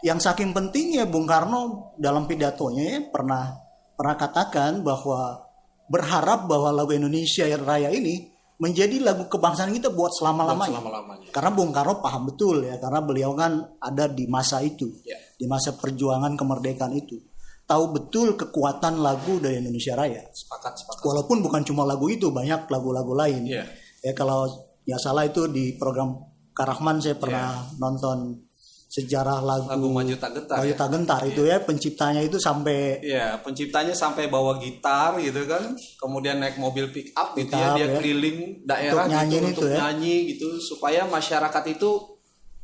yang 0.05 0.21
saking 0.21 0.53
pentingnya 0.53 1.09
Bung 1.09 1.25
Karno 1.25 1.91
dalam 1.97 2.29
pidatonya 2.29 2.83
ya, 2.85 2.97
pernah 3.09 3.57
pernah 3.97 4.15
katakan 4.15 4.85
bahwa 4.85 5.41
berharap 5.89 6.45
bahwa 6.45 6.69
lagu 6.69 6.93
Indonesia 6.93 7.49
Raya 7.57 7.89
ini 7.89 8.29
menjadi 8.55 9.01
lagu 9.01 9.27
kebangsaan 9.27 9.73
kita 9.75 9.91
buat 9.91 10.15
selama-lamanya. 10.15 10.79
Selama 10.79 11.17
karena 11.33 11.51
Bung 11.51 11.73
Karno 11.73 11.99
paham 11.99 12.29
betul 12.29 12.63
ya, 12.63 12.77
karena 12.77 13.01
beliau 13.01 13.33
kan 13.33 13.75
ada 13.81 14.05
di 14.07 14.29
masa 14.29 14.61
itu, 14.63 14.87
ya. 15.03 15.17
di 15.35 15.43
masa 15.49 15.75
perjuangan 15.75 16.37
kemerdekaan 16.37 16.93
itu 16.95 17.34
tahu 17.65 17.83
betul 17.97 18.37
kekuatan 18.37 19.01
lagu 19.01 19.41
dari 19.41 19.61
Indonesia 19.61 19.97
Raya. 19.97 20.21
Sepakat, 20.29 20.73
sepakat. 20.77 21.01
Walaupun 21.01 21.41
bukan 21.41 21.61
cuma 21.65 21.83
lagu 21.85 22.05
itu, 22.09 22.29
banyak 22.29 22.69
lagu-lagu 22.69 23.13
lain. 23.17 23.45
Yeah. 23.49 23.65
Ya 24.05 24.13
kalau 24.13 24.45
ya 24.85 25.01
salah 25.01 25.25
itu 25.25 25.49
di 25.49 25.75
program 25.81 26.13
Karahman 26.55 27.01
saya 27.01 27.17
pernah 27.17 27.57
yeah. 27.57 27.81
nonton 27.81 28.45
sejarah 28.85 29.43
lagu, 29.43 29.67
lagu 29.67 29.87
Maju 29.91 30.15
Tak 30.15 30.31
Gentar. 30.31 30.55
Maju 30.61 30.71
ya? 30.71 30.87
Gentar 30.87 31.21
itu 31.27 31.43
yeah. 31.43 31.59
ya 31.59 31.65
penciptanya 31.67 32.21
itu 32.23 32.37
sampai 32.39 33.03
Iya, 33.03 33.27
penciptanya 33.43 33.91
sampai 33.91 34.31
bawa 34.31 34.55
gitar 34.61 35.19
gitu 35.19 35.43
kan. 35.49 35.75
Kemudian 35.99 36.39
naik 36.39 36.55
mobil 36.61 36.87
pick 36.95 37.11
up 37.17 37.35
gitu 37.35 37.51
ya, 37.51 37.75
dia 37.75 37.91
ya. 37.91 37.97
keliling 37.99 38.63
daerah 38.63 39.03
untuk 39.03 39.11
nyanyi 39.11 39.35
gitu 39.35 39.47
untuk 39.51 39.67
ya. 39.67 39.77
nyanyi 39.83 40.15
gitu 40.31 40.47
supaya 40.63 41.01
masyarakat 41.09 41.63
itu 41.75 42.14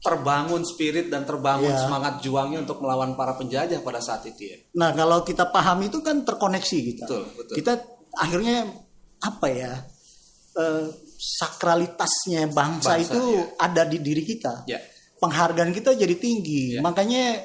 terbangun 0.01 0.65
spirit 0.65 1.13
dan 1.13 1.23
terbangun 1.29 1.69
ya. 1.69 1.77
semangat 1.77 2.25
juangnya 2.25 2.65
untuk 2.65 2.81
melawan 2.81 3.13
para 3.13 3.37
penjajah 3.37 3.85
pada 3.85 4.01
saat 4.01 4.25
itu 4.25 4.49
ya. 4.49 4.57
Nah 4.73 4.97
kalau 4.97 5.21
kita 5.21 5.53
paham 5.53 5.85
itu 5.85 6.01
kan 6.01 6.25
terkoneksi 6.25 6.77
kita. 6.81 7.05
Betul, 7.05 7.23
betul. 7.37 7.55
Kita 7.61 7.73
akhirnya 8.17 8.65
apa 9.21 9.47
ya 9.53 9.73
eh, 10.57 10.85
sakralitasnya 11.21 12.49
bangsa, 12.49 12.97
bangsa 12.97 13.05
itu 13.05 13.21
ya. 13.37 13.45
ada 13.61 13.85
di 13.85 14.01
diri 14.01 14.25
kita. 14.25 14.65
Ya. 14.65 14.81
Penghargaan 15.21 15.69
kita 15.69 15.93
jadi 15.93 16.17
tinggi. 16.17 16.77
Ya. 16.77 16.81
Makanya 16.81 17.37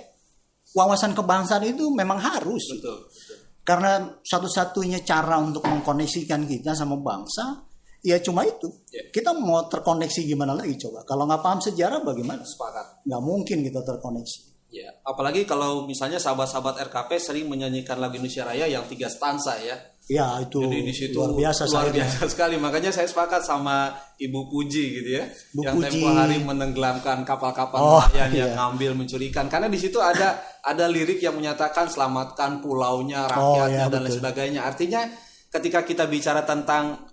wawasan 0.73 1.13
kebangsaan 1.13 1.61
itu 1.69 1.93
memang 1.93 2.17
harus. 2.17 2.65
Betul, 2.73 3.05
betul. 3.05 3.37
Karena 3.67 3.93
satu-satunya 4.25 5.05
cara 5.05 5.37
untuk 5.37 5.61
mengkoneksikan 5.69 6.49
kita 6.49 6.73
sama 6.73 6.97
bangsa 6.97 7.67
ya 8.07 8.23
cuma 8.23 8.47
itu. 8.47 8.71
Yeah. 8.95 9.11
Kita 9.11 9.35
mau 9.35 9.67
terkoneksi 9.67 10.23
gimana 10.23 10.55
lagi 10.55 10.79
coba? 10.79 11.03
Kalau 11.03 11.27
nggak 11.27 11.43
paham 11.43 11.59
sejarah 11.59 12.07
bagaimana? 12.07 12.47
Sepakat. 12.47 13.03
Nggak 13.03 13.23
mungkin 13.27 13.59
kita 13.67 13.83
terkoneksi. 13.83 14.55
Ya, 14.67 14.93
apalagi 15.07 15.47
kalau 15.47 15.87
misalnya 15.87 16.19
sahabat-sahabat 16.19 16.91
RKP 16.91 17.11
sering 17.23 17.47
menyanyikan 17.47 17.97
lagu 18.03 18.19
Indonesia 18.19 18.45
Raya 18.45 18.67
yang 18.67 18.85
tiga 18.91 19.07
stansa 19.07 19.57
ya. 19.63 19.79
Ya 20.07 20.39
itu 20.39 20.59
Jadi 20.63 20.87
di 20.87 20.95
situ 20.95 21.19
luar 21.19 21.35
biasa 21.35 21.67
luar 21.67 21.91
saya. 21.91 21.95
biasa 21.99 22.21
sekali. 22.31 22.55
Makanya 22.59 22.91
saya 22.95 23.07
sepakat 23.11 23.43
sama 23.47 23.91
Ibu 24.19 24.51
Puji 24.51 24.85
gitu 25.03 25.11
ya, 25.23 25.25
Bu 25.55 25.67
yang 25.67 25.79
Puji. 25.79 25.87
tempo 25.99 26.09
hari 26.15 26.37
menenggelamkan 26.43 27.27
kapal-kapal 27.27 27.79
Oh, 27.79 28.03
nelayan 28.11 28.31
yang 28.35 28.51
iya. 28.53 28.59
ngambil 28.59 28.91
mencuri 28.99 29.31
ikan. 29.35 29.47
Karena 29.47 29.71
di 29.71 29.79
situ 29.79 29.99
ada 30.03 30.39
ada 30.63 30.85
lirik 30.91 31.23
yang 31.23 31.39
menyatakan 31.39 31.87
selamatkan 31.87 32.59
pulaunya, 32.63 33.27
rakyatnya 33.27 33.87
iya, 33.87 33.91
dan 33.91 34.01
lain 34.03 34.15
sebagainya. 34.19 34.61
Artinya 34.67 35.01
ketika 35.47 35.87
kita 35.87 36.05
bicara 36.11 36.43
tentang 36.43 37.06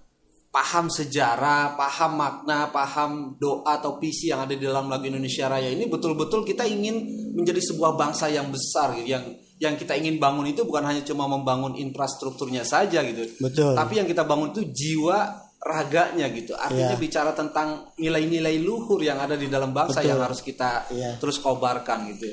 paham 0.53 0.85
sejarah, 0.85 1.73
paham 1.73 2.13
makna, 2.13 2.69
paham 2.69 3.33
doa 3.41 3.81
atau 3.81 3.97
visi 3.97 4.29
yang 4.29 4.45
ada 4.45 4.53
di 4.53 4.61
dalam 4.61 4.85
lagu 4.85 5.09
Indonesia 5.09 5.49
Raya 5.49 5.73
ini 5.73 5.89
betul-betul 5.89 6.45
kita 6.45 6.61
ingin 6.69 7.01
menjadi 7.33 7.57
sebuah 7.73 7.97
bangsa 7.97 8.29
yang 8.29 8.53
besar 8.53 8.93
gitu. 8.93 9.17
Yang 9.17 9.25
yang 9.57 9.73
kita 9.81 9.97
ingin 9.97 10.21
bangun 10.21 10.45
itu 10.53 10.61
bukan 10.61 10.85
hanya 10.85 11.01
cuma 11.01 11.25
membangun 11.25 11.73
infrastrukturnya 11.73 12.61
saja 12.61 13.01
gitu. 13.01 13.25
Betul. 13.41 13.73
Tapi 13.73 13.97
yang 13.97 14.05
kita 14.05 14.21
bangun 14.29 14.53
itu 14.53 14.61
jiwa 14.69 15.41
raganya 15.57 16.27
gitu. 16.29 16.53
Artinya 16.53 16.93
Iya. 16.93 17.01
bicara 17.01 17.31
tentang 17.33 17.89
nilai-nilai 17.97 18.59
luhur 18.61 18.99
yang 19.01 19.17
ada 19.17 19.33
di 19.33 19.47
dalam 19.49 19.73
bangsa 19.73 20.03
Betul. 20.03 20.09
yang 20.13 20.19
harus 20.21 20.43
kita 20.45 20.85
Iya. 20.93 21.17
terus 21.17 21.41
kobarkan 21.41 22.13
gitu. 22.13 22.29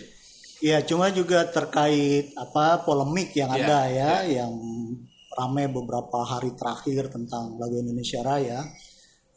Ya 0.60 0.84
cuma 0.84 1.08
juga 1.08 1.48
terkait 1.48 2.36
apa 2.36 2.84
polemik 2.84 3.32
yang 3.32 3.48
Iya, 3.56 3.64
ada 3.64 3.80
ya, 3.88 4.12
yang 4.28 4.52
ramai 5.30 5.70
beberapa 5.70 6.26
hari 6.26 6.52
terakhir 6.58 7.10
tentang 7.10 7.54
lagu 7.56 7.78
Indonesia 7.78 8.20
Raya, 8.20 8.60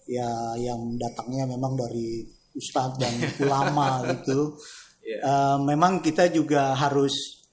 ya 0.09 0.29
yang 0.57 0.97
datangnya 0.97 1.45
memang 1.53 1.77
dari 1.77 2.25
ustadz 2.53 2.97
dan 2.97 3.13
ulama 3.45 4.01
gitu. 4.17 4.57
Iya. 5.03 5.19
Eh, 5.19 5.57
memang 5.67 5.99
kita 5.99 6.31
juga 6.31 6.73
harus 6.73 7.43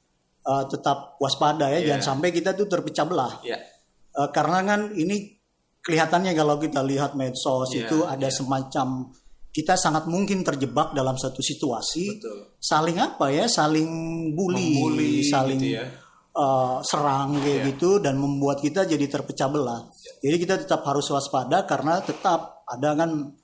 eh, 0.40 0.64
tetap 0.70 1.20
waspada 1.20 1.68
ya, 1.68 1.78
Iya. 1.82 1.86
jangan 1.94 2.16
sampai 2.16 2.28
kita 2.32 2.56
tuh 2.56 2.64
terpecah 2.70 3.04
belah. 3.04 3.34
Ya. 3.44 3.58
Eh, 4.10 4.28
karena 4.32 4.64
kan 4.64 4.80
ini 4.94 5.36
kelihatannya 5.80 6.32
kalau 6.36 6.60
kita 6.60 6.80
lihat 6.84 7.16
medsos 7.16 7.72
Iya, 7.72 7.88
itu 7.88 8.04
ada 8.04 8.28
semacam 8.28 9.08
kita 9.50 9.74
sangat 9.74 10.06
mungkin 10.06 10.46
terjebak 10.46 10.94
dalam 10.94 11.18
satu 11.18 11.42
situasi 11.42 12.22
Betul. 12.22 12.54
saling 12.62 13.02
apa 13.02 13.34
ya 13.34 13.50
saling 13.50 13.90
bully, 14.30 14.78
Membuli 14.78 15.26
saling 15.26 15.58
gitu 15.58 15.74
ya. 15.74 15.90
Eh, 16.30 16.76
serang 16.82 17.34
kayak 17.36 17.58
Iya. 17.60 17.66
gitu 17.70 17.98
dan 17.98 18.14
membuat 18.14 18.58
kita 18.58 18.84
jadi 18.84 19.02
terpecah 19.04 19.48
belah. 19.48 19.82
Jadi 20.18 20.36
kita 20.36 20.54
tetap 20.58 20.82
harus 20.82 21.06
waspada 21.06 21.64
karena 21.64 21.98
tetap 22.00 22.62
ada 22.64 22.94
kan 22.94 23.34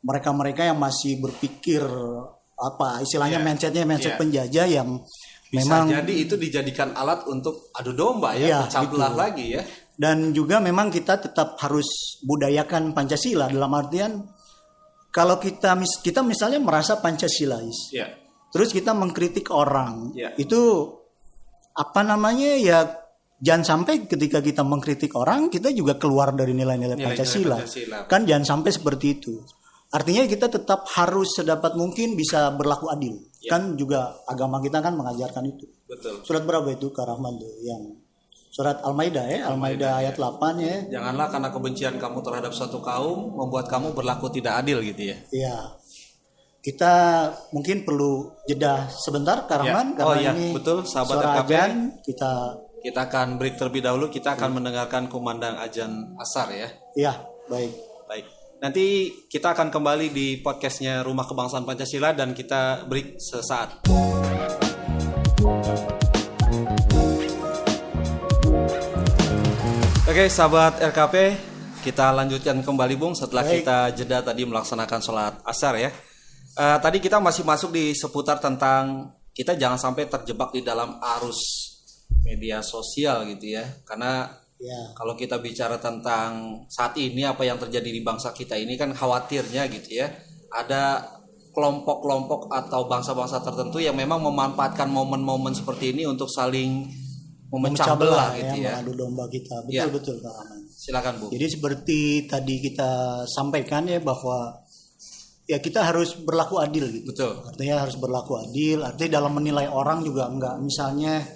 mereka-mereka 0.00 0.64
yang 0.64 0.78
masih 0.78 1.18
berpikir 1.18 1.82
apa 2.54 3.00
istilahnya 3.00 3.40
Iya. 3.40 3.44
mindsetnya 3.44 3.84
mindset 3.84 4.14
Iya. 4.14 4.20
penjajah 4.20 4.66
yang 4.68 4.88
Bisa 5.50 5.58
memang 5.58 5.90
jadi 5.90 6.14
itu 6.14 6.34
dijadikan 6.36 6.94
alat 6.94 7.26
untuk 7.26 7.74
adu 7.74 7.90
domba 7.90 8.32
ya, 8.32 8.46
Iya, 8.46 8.58
pecah 8.64 8.82
gitu. 8.84 8.92
belah 8.94 9.12
lagi 9.12 9.46
ya. 9.50 9.62
dan 9.96 10.30
juga 10.30 10.56
memang 10.56 10.88
kita 10.88 11.20
tetap 11.20 11.58
harus 11.58 11.84
budayakan 12.22 12.94
Pancasila 12.94 13.50
dalam 13.50 13.68
artian 13.74 14.22
kalau 15.10 15.36
kita 15.36 15.74
mis- 15.74 15.98
kita 15.98 16.22
misalnya 16.22 16.56
merasa 16.56 16.96
Pancasilais 16.96 17.90
Ya. 17.90 18.06
terus 18.48 18.70
kita 18.70 18.94
mengkritik 18.94 19.50
orang 19.50 20.14
Ya. 20.14 20.30
itu 20.36 20.60
apa 21.80 22.00
namanya 22.04 22.60
ya 22.60 22.78
jangan 23.40 23.64
sampai 23.64 24.04
ketika 24.04 24.44
kita 24.44 24.60
mengkritik 24.60 25.16
orang 25.16 25.48
kita 25.48 25.72
juga 25.72 25.96
keluar 25.96 26.36
dari 26.36 26.52
nilai-nilai 26.52 27.00
Pancasila. 27.00 27.64
Pancasila. 27.64 27.98
kan 28.04 28.28
jangan 28.28 28.44
sampai 28.44 28.68
seperti 28.68 29.06
itu 29.16 29.40
artinya 29.90 30.28
kita 30.28 30.52
tetap 30.52 30.84
harus 30.92 31.40
sedapat 31.40 31.72
mungkin 31.74 32.14
bisa 32.14 32.52
berlaku 32.52 32.92
adil 32.92 33.16
Ya. 33.40 33.56
kan 33.56 33.72
juga 33.72 34.20
agama 34.28 34.60
kita 34.60 34.84
kan 34.84 34.92
mengajarkan 35.00 35.48
itu 35.48 35.64
Betul. 35.88 36.20
surat 36.28 36.44
berapa 36.44 36.76
itu 36.76 36.92
Kak 36.92 37.08
Rahman 37.08 37.40
tuh 37.40 37.48
yang 37.64 37.96
surat 38.52 38.76
Al-Maidah 38.84 39.24
ya 39.24 39.48
Al-Maidah 39.48 40.04
ayat 40.04 40.20
8 40.20 40.60
ya 40.60 40.76
Janganlah 40.92 41.32
karena 41.32 41.48
kebencian 41.48 41.96
kamu 41.96 42.20
terhadap 42.20 42.52
suatu 42.52 42.84
kaum 42.84 43.32
membuat 43.32 43.64
kamu 43.72 43.96
berlaku 43.96 44.28
tidak 44.28 44.60
adil 44.60 44.84
gitu 44.84 45.08
ya. 45.08 45.16
Iya. 45.32 45.56
Kita 46.60 47.24
mungkin 47.56 47.88
perlu 47.88 48.36
jeda 48.44 48.84
sebentar 48.92 49.48
Kak 49.48 49.64
Rahman 49.64 49.96
Ya. 49.96 50.04
Oh 50.04 50.12
karena 50.12 50.20
iya, 50.20 50.32
ini 50.36 50.52
betul, 50.52 50.84
sahabat 50.84 51.16
suara 51.16 51.28
RKP. 51.40 51.50
ajan 51.56 51.72
kita 52.04 52.32
Kita 52.80 53.00
akan 53.08 53.26
break 53.40 53.56
terlebih 53.56 53.80
dahulu, 53.80 54.12
kita 54.12 54.36
akan 54.36 54.60
mendengarkan 54.60 55.08
kumandang 55.08 55.56
ajan 55.56 56.16
asar 56.20 56.52
ya. 56.52 56.68
ya 56.92 57.12
baik. 57.48 57.72
Baik. 58.08 58.24
Nanti 58.60 59.08
kita 59.32 59.56
akan 59.56 59.72
kembali 59.72 60.12
di 60.12 60.36
podcastnya 60.44 61.00
Rumah 61.00 61.24
Kebangsaan 61.24 61.64
Pancasila 61.64 62.12
dan 62.12 62.36
kita 62.36 62.84
break 62.84 63.16
sesaat. 63.16 63.80
Oke, 70.04 70.24
sahabat 70.28 70.76
RKP, 70.92 71.16
kita 71.88 72.12
lanjutkan 72.12 72.60
kembali 72.60 73.00
Bung 73.00 73.16
setelah 73.16 73.48
Baik. 73.48 73.64
kita 73.64 73.78
jeda 73.96 74.20
tadi 74.20 74.44
melaksanakan 74.44 75.00
sholat 75.00 75.40
asar 75.48 75.80
ya. 75.80 75.88
Eh, 76.50 76.78
tadi 76.82 76.98
kita 76.98 77.22
masih 77.22 77.46
masuk 77.46 77.70
di 77.70 77.94
seputar 77.94 78.42
tentang 78.42 79.06
kita 79.30 79.54
jangan 79.54 79.78
sampai 79.78 80.10
terjebak 80.10 80.50
di 80.50 80.60
dalam 80.60 80.98
arus 81.18 81.38
media 82.22 82.58
sosial 82.60 83.22
gitu 83.30 83.54
ya, 83.54 83.64
karena 83.86 84.26
Ya. 84.60 84.92
kalau 84.92 85.16
kita 85.16 85.40
bicara 85.40 85.80
tentang 85.80 86.60
saat 86.68 86.92
ini 87.00 87.24
apa 87.24 87.48
yang 87.48 87.56
terjadi 87.56 87.88
di 87.88 88.04
bangsa 88.04 88.28
kita 88.30 88.60
ini 88.60 88.76
kan 88.76 88.92
khawatirnya 88.92 89.64
gitu 89.72 90.04
ya. 90.04 90.12
Ada 90.52 91.00
kelompok-kelompok 91.56 92.52
atau 92.52 92.84
bangsa-bangsa 92.84 93.40
tertentu 93.40 93.80
yang 93.80 93.96
memang 93.96 94.20
memanfaatkan 94.20 94.84
momen-momen 94.86 95.56
seperti 95.56 95.96
ini 95.96 96.04
untuk 96.04 96.28
saling 96.28 96.92
memecah 97.48 97.96
belah 97.96 98.36
gitu 98.36 98.60
ya. 98.60 98.78
mengadu 98.78 98.92
domba 99.00 99.24
kita. 99.26 99.64
Betul 99.64 99.72
Ya. 99.74 99.88
betul 99.88 100.16
Rahman. 100.20 100.60
Silakan 100.70 101.14
Bu. 101.16 101.26
Jadi 101.32 101.46
seperti 101.48 102.00
tadi 102.28 102.54
kita 102.60 102.90
sampaikan 103.26 103.88
ya 103.88 103.96
bahwa 103.96 104.60
ya 105.50 105.58
kita 105.58 105.82
harus 105.82 106.14
berlaku 106.14 106.62
adil 106.62 106.86
gitu. 106.94 107.10
Betul. 107.10 107.34
Artinya 107.42 107.82
harus 107.82 107.98
berlaku 107.98 108.38
adil. 108.38 108.86
Artinya 108.86 109.18
dalam 109.18 109.34
menilai 109.34 109.66
orang 109.66 110.06
juga 110.06 110.30
enggak. 110.30 110.62
Misalnya 110.62 111.26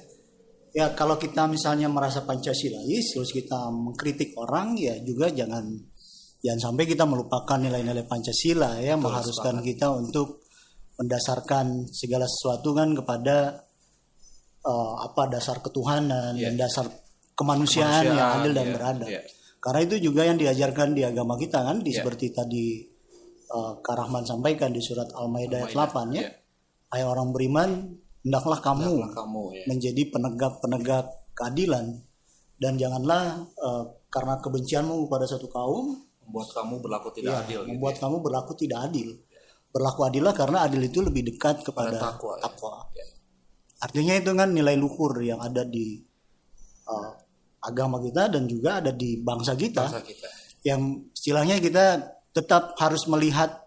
ya 0.71 0.95
kalau 0.95 1.19
kita 1.19 1.51
misalnya 1.51 1.91
merasa 1.91 2.23
Pancasilais 2.23 3.11
terus 3.11 3.31
kita 3.35 3.71
mengkritik 3.75 4.35
orang 4.39 4.79
ya 4.79 4.95
juga 5.03 5.31
jangan 5.31 5.67
jangan 6.43 6.61
sampai 6.71 6.85
kita 6.87 7.07
melupakan 7.07 7.59
nilai-nilai 7.59 8.07
Pancasila 8.07 8.79
ya 8.79 8.95
mengharuskan 8.95 9.63
kita 9.63 9.91
untuk 9.91 10.43
mendasarkan 10.99 11.91
segala 11.91 12.27
sesuatu 12.31 12.71
kan 12.75 12.95
kepada 12.95 13.67
eh, 14.63 14.93
apa 15.03 15.23
dasar 15.31 15.59
ketuhanan 15.59 16.39
Iya. 16.39 16.51
dan 16.51 16.55
dasar 16.59 16.87
kemanusiaan, 17.35 18.03
yang 18.07 18.15
Kemanusiaan, 18.15 18.39
adil 18.43 18.53
dan 18.55 18.67
iya, 18.67 18.75
beradab. 18.75 19.09
iya. 19.11 19.23
Karena 19.59 19.81
itu 19.83 19.97
juga 19.99 20.23
yang 20.23 20.39
diajarkan 20.39 20.89
di 20.95 21.03
agama 21.03 21.35
kita 21.35 21.59
kan 21.67 21.83
di 21.83 21.91
Iya. 21.91 21.99
seperti 22.03 22.27
tadi 22.31 22.67
eh, 23.45 23.73
Kak 23.81 23.97
Rahman 23.97 24.25
sampaikan 24.25 24.73
di 24.73 24.81
surat 24.81 25.09
Al-Maidah 25.13 25.69
ayat 25.69 25.77
8 25.77 26.17
ya. 26.17 26.23
Iya. 26.25 26.31
Hai 26.95 27.03
orang 27.03 27.35
beriman, 27.35 27.71
hendaklah 28.23 28.63
kamu 28.63 28.87
Hendaklah 29.03 29.13
kamu 29.27 29.43
ya. 29.51 29.63
menjadi 29.67 30.03
penegak-penegak 30.15 31.07
keadilan 31.35 31.87
dan 32.57 32.73
janganlah 32.79 33.43
eh, 33.45 33.85
karena 34.09 34.39
kebencianmu 34.39 35.11
kepada 35.11 35.27
satu 35.27 35.51
kaum 35.51 35.99
Membuat 36.25 36.57
kamu 36.57 36.75
berlaku 36.81 37.09
tidak 37.13 37.33
ya, 37.37 37.41
adil 37.45 37.61
gitu. 37.61 37.69
membuat 37.69 37.95
kamu 38.01 38.17
berlaku 38.25 38.53
tidak 38.57 38.81
adil. 38.89 39.13
Berlaku 39.69 40.01
adillah 40.09 40.33
karena 40.33 40.65
adil 40.65 40.81
itu 40.89 41.05
lebih 41.05 41.21
dekat 41.29 41.61
kepada 41.61 41.93
takwa, 42.01 42.41
ya. 42.41 42.49
takwa. 42.49 42.73
Ya. 42.97 43.05
Artinya 43.85 44.15
itu 44.17 44.31
kan 44.33 44.49
nilai 44.57 44.73
luhur 44.81 45.21
yang 45.21 45.45
ada 45.45 45.69
di 45.69 46.01
eh, 46.89 47.11
agama 47.61 48.01
kita 48.01 48.33
dan 48.33 48.49
juga 48.49 48.81
ada 48.81 48.89
di 48.89 49.21
bangsa 49.21 49.53
kita 49.53 49.85
Bangsa 49.85 50.01
kita. 50.01 50.29
yang 50.65 50.81
istilahnya 51.13 51.61
kita 51.61 51.85
tetap 52.35 52.75
harus 52.77 53.07
melihat 53.07 53.63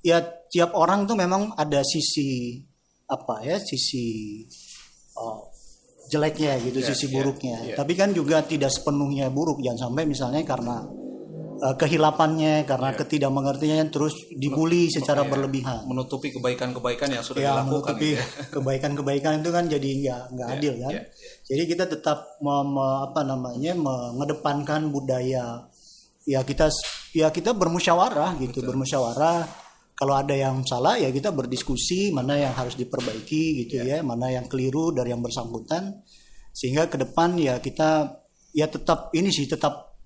ya 0.00 0.18
tiap 0.48 0.72
orang 0.72 1.04
tuh 1.04 1.14
memang 1.14 1.52
ada 1.54 1.84
sisi 1.84 2.56
apa 3.04 3.44
ya 3.44 3.60
sisi 3.60 4.40
uh, 5.14 5.40
jeleknya 6.08 6.56
gitu 6.58 6.80
Ya, 6.80 6.86
sisi 6.88 7.06
ya, 7.06 7.12
buruknya 7.14 7.56
ya. 7.62 7.76
tapi 7.76 7.92
kan 7.92 8.10
juga 8.10 8.40
tidak 8.40 8.72
sepenuhnya 8.72 9.28
buruk 9.28 9.60
jangan 9.60 9.92
sampai 9.92 10.08
misalnya 10.08 10.40
karena 10.40 10.88
uh, 11.60 11.76
kehilapannya 11.76 12.64
karena 12.64 12.96
ketidakmengertiannya 12.96 13.92
terus 13.92 14.16
dibully 14.32 14.88
secara 14.88 15.24
Ya. 15.24 15.28
berlebihan 15.28 15.84
Menutupi 15.84 16.32
kebaikan-kebaikan 16.32 17.12
yang 17.12 17.20
sudah 17.20 17.40
ya 17.40 17.52
dilakukan 17.60 17.68
menutupi 17.92 18.08
gitu 18.08 18.16
ya. 18.16 18.24
kebaikan-kebaikan 18.56 19.32
itu 19.40 19.50
kan 19.52 19.64
jadi 19.68 19.88
nggak 20.00 20.22
nggak 20.32 20.48
adil 20.50 20.74
kan 20.80 20.92
ya, 20.96 21.02
jadi 21.44 21.62
kita 21.66 21.84
tetap 21.90 22.18
me- 22.40 22.64
me- 22.66 22.98
apa 23.04 23.20
namanya 23.20 23.72
mengedepankan 23.76 24.88
budaya 24.88 25.68
ya 26.28 26.44
kita 26.44 26.68
ya 27.16 27.32
kita 27.32 27.56
bermusyawarah 27.56 28.36
gitu 28.36 28.60
bermusyawarah. 28.60 29.66
Kalau 29.98 30.14
ada 30.14 30.30
yang 30.30 30.62
salah 30.62 30.94
ya 30.94 31.10
kita 31.10 31.34
berdiskusi 31.34 32.14
mana 32.14 32.38
yang 32.38 32.54
harus 32.54 32.78
diperbaiki 32.78 33.66
gitu 33.66 33.82
ya 33.82 33.98
mana 34.04 34.30
yang 34.30 34.46
keliru 34.46 34.94
dari 34.94 35.10
yang 35.10 35.24
bersangkutan. 35.24 36.04
Sehingga 36.54 36.86
ke 36.86 37.00
depan 37.00 37.34
ya 37.34 37.58
kita 37.58 38.20
ya 38.54 38.70
tetap 38.70 39.10
ini 39.16 39.32
sih 39.32 39.50
tetap 39.50 39.98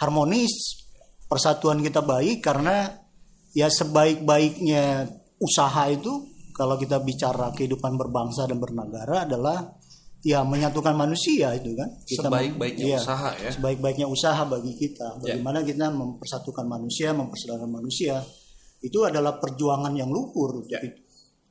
harmonis 0.00 0.82
persatuan 1.30 1.84
kita 1.84 2.02
baik. 2.02 2.42
Karena 2.42 2.90
ya 3.54 3.70
sebaik-baiknya 3.70 5.06
usaha 5.38 5.86
itu 5.86 6.34
kalau 6.50 6.74
kita 6.74 6.98
bicara 6.98 7.54
kehidupan 7.54 7.94
berbangsa 7.94 8.50
dan 8.50 8.58
bernegara 8.58 9.22
adalah 9.22 9.77
ya 10.22 10.42
menyatukan 10.42 10.94
manusia 10.94 11.54
itu 11.54 11.74
kan. 11.78 11.88
Kita 12.02 12.26
sebaik-baiknya 12.26 12.86
iya, 12.94 12.98
usaha 12.98 13.30
ya. 13.38 13.50
Sebaik-baiknya 13.54 14.06
usaha 14.10 14.42
bagi 14.46 14.72
kita. 14.74 15.22
Ya. 15.22 15.38
Bagaimana 15.38 15.62
kita 15.62 15.86
mempersatukan 15.94 16.66
manusia, 16.66 17.14
mempersaudarakan 17.14 17.70
manusia. 17.70 18.22
Itu 18.78 19.06
adalah 19.06 19.38
perjuangan 19.38 19.94
yang 19.94 20.10
luhur. 20.10 20.66
Ya. 20.70 20.82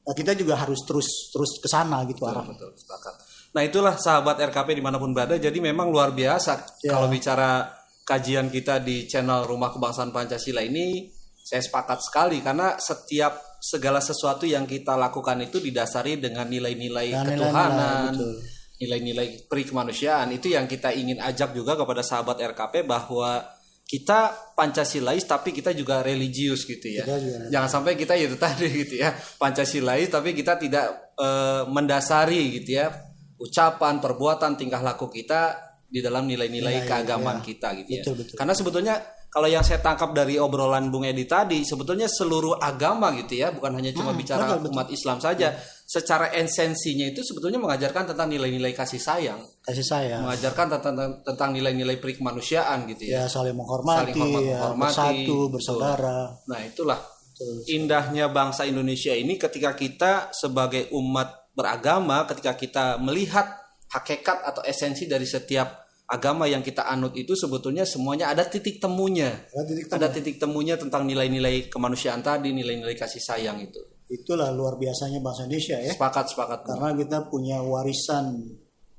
Nah, 0.08 0.15
kita 0.15 0.32
juga 0.39 0.56
harus 0.56 0.80
terus 0.88 1.32
terus 1.36 1.60
ke 1.60 1.67
sana 1.67 2.08
gitu 2.08 2.23
arah. 2.23 2.43
Betul, 2.47 2.71
sepakat. 2.75 3.15
Nah 3.56 3.63
itulah 3.63 3.95
sahabat 3.95 4.39
RKP 4.51 4.80
di 4.80 4.84
mana 4.84 4.99
pun 4.99 5.12
berada. 5.15 5.36
Jadi 5.39 5.60
memang 5.60 5.91
luar 5.91 6.12
biasa 6.12 6.80
Ya. 6.84 6.95
kalau 6.95 7.08
bicara 7.12 7.67
kajian 8.08 8.47
kita 8.47 8.80
di 8.80 9.03
channel 9.08 9.43
Rumah 9.47 9.75
Kebangsaan 9.75 10.12
Pancasila 10.12 10.63
ini. 10.63 11.12
Saya 11.47 11.63
sepakat 11.63 12.03
sekali 12.03 12.43
karena 12.43 12.75
setiap 12.75 13.39
segala 13.63 14.03
sesuatu 14.03 14.43
yang 14.43 14.67
kita 14.67 14.99
lakukan 14.99 15.39
itu 15.47 15.63
didasari 15.63 16.19
dengan 16.19 16.43
nilai-nilai 16.43 17.08
Ya, 17.08 17.23
ketuhanan, 17.23 18.12
betul. 18.12 18.36
Nilai-nilai 18.77 19.49
peri 19.49 19.63
kemanusiaan. 19.65 20.29
Itu 20.33 20.53
yang 20.53 20.65
kita 20.69 20.93
ingin 20.93 21.17
ajak 21.21 21.53
juga 21.53 21.73
kepada 21.77 22.01
sahabat 22.05 22.37
RKP 22.41 22.85
bahwa 22.85 23.41
kita 23.87 24.51
Pancasilais 24.57 25.23
tapi 25.23 25.55
kita 25.55 25.71
juga 25.71 26.03
religius 26.03 26.67
gitu 26.67 26.91
ya. 26.91 27.07
Juga 27.07 27.47
Jangan 27.53 27.69
sampai 27.69 27.95
kita 27.95 28.13
ya 28.19 28.27
itu 28.27 28.35
tadi 28.45 28.67
gitu 28.67 28.95
ya 28.99 29.15
Pancasilais 29.39 30.11
tapi 30.11 30.35
kita 30.35 30.59
tidak 30.59 31.15
eh, 31.15 31.63
mendasari 31.71 32.59
gitu 32.61 32.83
ya 32.83 32.91
ucapan, 33.37 34.01
perbuatan, 34.01 34.57
tingkah 34.57 34.81
laku 34.81 35.07
kita 35.13 35.55
di 35.87 36.01
dalam 36.03 36.25
nilai-nilai 36.27 36.83
Nilai, 36.83 36.89
keagamaan 36.89 37.39
ya. 37.39 37.45
kita 37.45 37.67
gitu 37.79 37.89
ya. 38.01 38.03
Betul. 38.03 38.35
Karena 38.35 38.53
sebetulnya 38.57 38.95
kalau 39.29 39.47
yang 39.47 39.61
saya 39.61 39.79
tangkap 39.79 40.11
dari 40.11 40.41
obrolan 40.41 40.89
Bung 40.89 41.05
Edi 41.05 41.23
tadi 41.29 41.61
sebetulnya 41.61 42.09
seluruh 42.09 42.57
agama 42.57 43.13
gitu 43.13 43.37
ya, 43.39 43.53
bukan 43.53 43.77
hanya 43.77 43.93
cuma 43.93 44.11
bicara 44.17 44.43
Hmm, 44.43 44.49
betul, 44.57 44.59
betul. 44.67 44.73
umat 44.73 44.87
Islam 44.89 45.17
saja. 45.21 45.53
Secara 45.88 46.36
esensinya 46.36 47.08
itu 47.08 47.23
sebetulnya 47.23 47.63
mengajarkan 47.63 48.12
tentang 48.12 48.28
nilai-nilai 48.28 48.76
kasih 48.76 49.00
sayang, 49.00 49.39
Kasih 49.63 49.88
saya. 49.88 50.19
mengajarkan 50.19 50.67
tentang 50.67 51.23
tentang 51.23 51.56
nilai-nilai 51.56 51.95
peri 51.95 52.19
kemanusiaan 52.19 52.84
gitu 52.91 53.08
ya. 53.08 53.23
Ya 53.23 53.32
saling 53.32 53.56
menghormati, 53.56 54.12
Saling 54.12 54.19
hormat- 54.19 54.43
ya, 54.43 54.60
menghormati. 54.67 54.91
bersatu, 54.91 55.38
bersaudara. 55.47 56.19
Nah, 56.43 56.60
itulah 56.60 57.00
Betul. 57.00 57.63
indahnya 57.71 58.28
bangsa 58.28 58.67
Indonesia 58.67 59.15
ini 59.15 59.39
ketika 59.39 59.80
kita 59.80 60.36
sebagai 60.36 60.91
umat 60.91 61.56
beragama, 61.56 62.28
ketika 62.28 62.54
kita 62.54 62.86
melihat 63.00 63.47
hakikat 63.88 64.43
atau 64.43 64.67
esensi 64.67 65.08
dari 65.08 65.23
setiap 65.23 65.88
agama 66.04 66.52
yang 66.52 66.60
kita 66.60 66.84
anut 66.84 67.15
itu 67.15 67.32
sebetulnya 67.32 67.88
semuanya 67.88 68.28
ada 68.28 68.43
titik 68.43 68.84
temunya. 68.84 69.32
Ada 69.56 69.63
titik 69.63 69.86
temu. 69.88 69.95
Ada 69.95 70.08
titik 70.12 70.36
temunya 70.36 70.76
tentang 70.76 71.08
nilai-nilai 71.08 71.71
kemanusiaan 71.71 72.19
tadi, 72.19 72.52
nilai-nilai 72.52 72.95
kasih 73.00 73.23
sayang 73.23 73.63
itu. 73.63 73.80
Itulah 74.08 74.56
luar 74.56 74.80
biasanya 74.80 75.20
bangsa 75.20 75.43
Indonesia 75.46 75.78
ya. 75.84 75.91
Sepakat, 75.91 76.32
sepakat. 76.32 76.60
Karena 76.63 76.96
kita 76.96 77.28
punya 77.28 77.60
warisan 77.60 78.39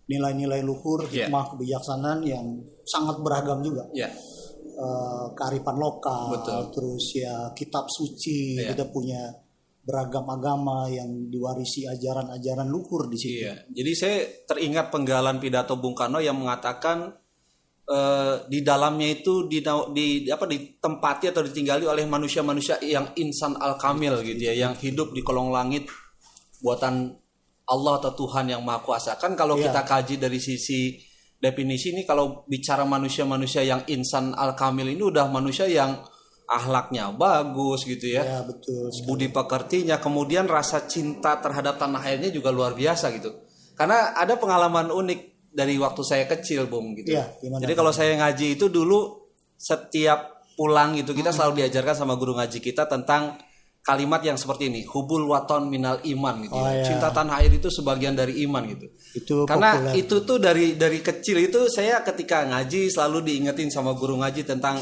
nilai-nilai 0.09 0.61
luhur, 0.65 1.05
Iya. 1.09 1.29
hikmah, 1.29 1.57
kebijaksanaan 1.57 2.21
yang 2.25 2.47
sangat 2.85 3.17
beragam 3.21 3.61
juga. 3.65 3.89
Ya, 3.93 4.09
Eh, 4.79 5.27
kearifan 5.35 5.75
lokal, 5.75 6.39
Betul. 6.39 6.71
terus 6.71 7.11
ya 7.19 7.51
kitab 7.51 7.91
suci, 7.91 8.63
Iya. 8.63 8.71
kita 8.71 8.87
punya 8.95 9.27
beragam 9.83 10.23
agama 10.31 10.87
yang 10.87 11.27
diwarisi 11.27 11.83
ajaran-ajaran 11.83 12.71
luhur 12.71 13.11
di 13.11 13.19
situ. 13.19 13.43
Iya, 13.43 13.67
jadi 13.75 13.93
saya 13.99 14.19
teringat 14.47 14.95
penggalan 14.95 15.43
pidato 15.43 15.75
Bung 15.83 15.99
Karno 15.99 16.23
yang 16.23 16.39
mengatakan 16.39 17.11
eh, 17.89 18.35
di 18.47 18.61
dalamnya 18.61 19.09
itu 19.09 19.49
di, 19.49 19.65
di 19.93 20.07
apa 20.29 20.45
ditempati 20.45 21.33
atau 21.33 21.41
ditinggali 21.41 21.89
oleh 21.89 22.05
manusia-manusia 22.05 22.77
yang 22.85 23.17
insan 23.17 23.57
al 23.57 23.81
kamil 23.81 24.21
gitu 24.21 24.53
ya, 24.53 24.55
yang 24.55 24.77
hidup 24.77 25.17
di 25.17 25.25
kolong 25.25 25.49
langit 25.49 25.89
buatan 26.61 27.17
Allah 27.69 28.01
atau 28.01 28.13
Tuhan 28.17 28.49
yang 28.49 28.65
Maha 28.65 28.81
Kuasa. 28.81 29.17
Kan 29.21 29.37
kalau 29.37 29.57
Iya. 29.61 29.69
kita 29.73 29.83
kaji 29.85 30.15
dari 30.17 30.41
sisi 30.41 30.97
definisi 31.39 31.93
ini 31.95 32.03
kalau 32.03 32.43
bicara 32.49 32.83
manusia-manusia 32.83 33.63
yang 33.63 33.85
insan 33.87 34.35
al 34.35 34.57
kamil 34.59 34.89
ini 34.89 34.99
udah 35.05 35.29
manusia 35.31 35.69
yang 35.71 36.01
ahlaknya 36.49 37.13
bagus 37.13 37.85
gitu 37.85 38.09
ya 38.09 38.25
Ya 38.25 38.41
betul. 38.41 38.89
budi 39.05 39.29
pekertinya, 39.29 40.01
kemudian 40.01 40.49
rasa 40.49 40.89
cinta 40.89 41.37
terhadap 41.45 41.77
tanah 41.77 42.01
airnya 42.09 42.33
juga 42.33 42.49
luar 42.49 42.73
biasa 42.73 43.13
gitu. 43.15 43.37
Karena 43.77 44.17
ada 44.17 44.35
pengalaman 44.41 44.89
unik 44.89 45.38
dari 45.49 45.75
waktu 45.81 46.03
saya 46.05 46.25
kecil, 46.29 46.69
Bung 46.69 46.93
gitu. 46.95 47.17
Gimana? 47.17 47.61
Jadi 47.65 47.73
kalau 47.73 47.93
saya 47.93 48.15
ngaji 48.17 48.61
itu 48.61 48.69
dulu 48.69 49.29
setiap 49.59 50.39
pulang 50.59 50.99
gitu 50.99 51.15
kita 51.15 51.31
selalu 51.31 51.63
diajarkan 51.63 51.95
sama 51.95 52.19
guru 52.19 52.35
ngaji 52.35 52.59
kita 52.59 52.91
tentang 52.91 53.39
kalimat 53.89 54.21
yang 54.21 54.37
seperti 54.37 54.69
ini, 54.69 54.85
hubul 54.85 55.33
waton 55.33 55.73
minal 55.73 55.97
iman 56.05 56.45
gitu. 56.45 56.53
Oh, 56.53 56.69
ya. 56.69 56.85
Cinta 56.85 57.09
tanah 57.09 57.41
air 57.41 57.49
itu 57.57 57.73
sebagian 57.73 58.13
dari 58.13 58.45
iman 58.45 58.61
gitu. 58.69 58.87
Itu 59.17 59.37
Karena 59.49 59.81
populer. 59.81 60.05
itu 60.05 60.17
tuh 60.29 60.37
dari 60.37 60.77
dari 60.77 61.01
kecil 61.01 61.41
itu 61.41 61.73
saya 61.73 62.05
ketika 62.05 62.45
ngaji 62.45 62.93
selalu 62.93 63.25
diingetin 63.25 63.73
sama 63.73 63.97
guru 63.97 64.21
ngaji 64.21 64.45
tentang 64.45 64.77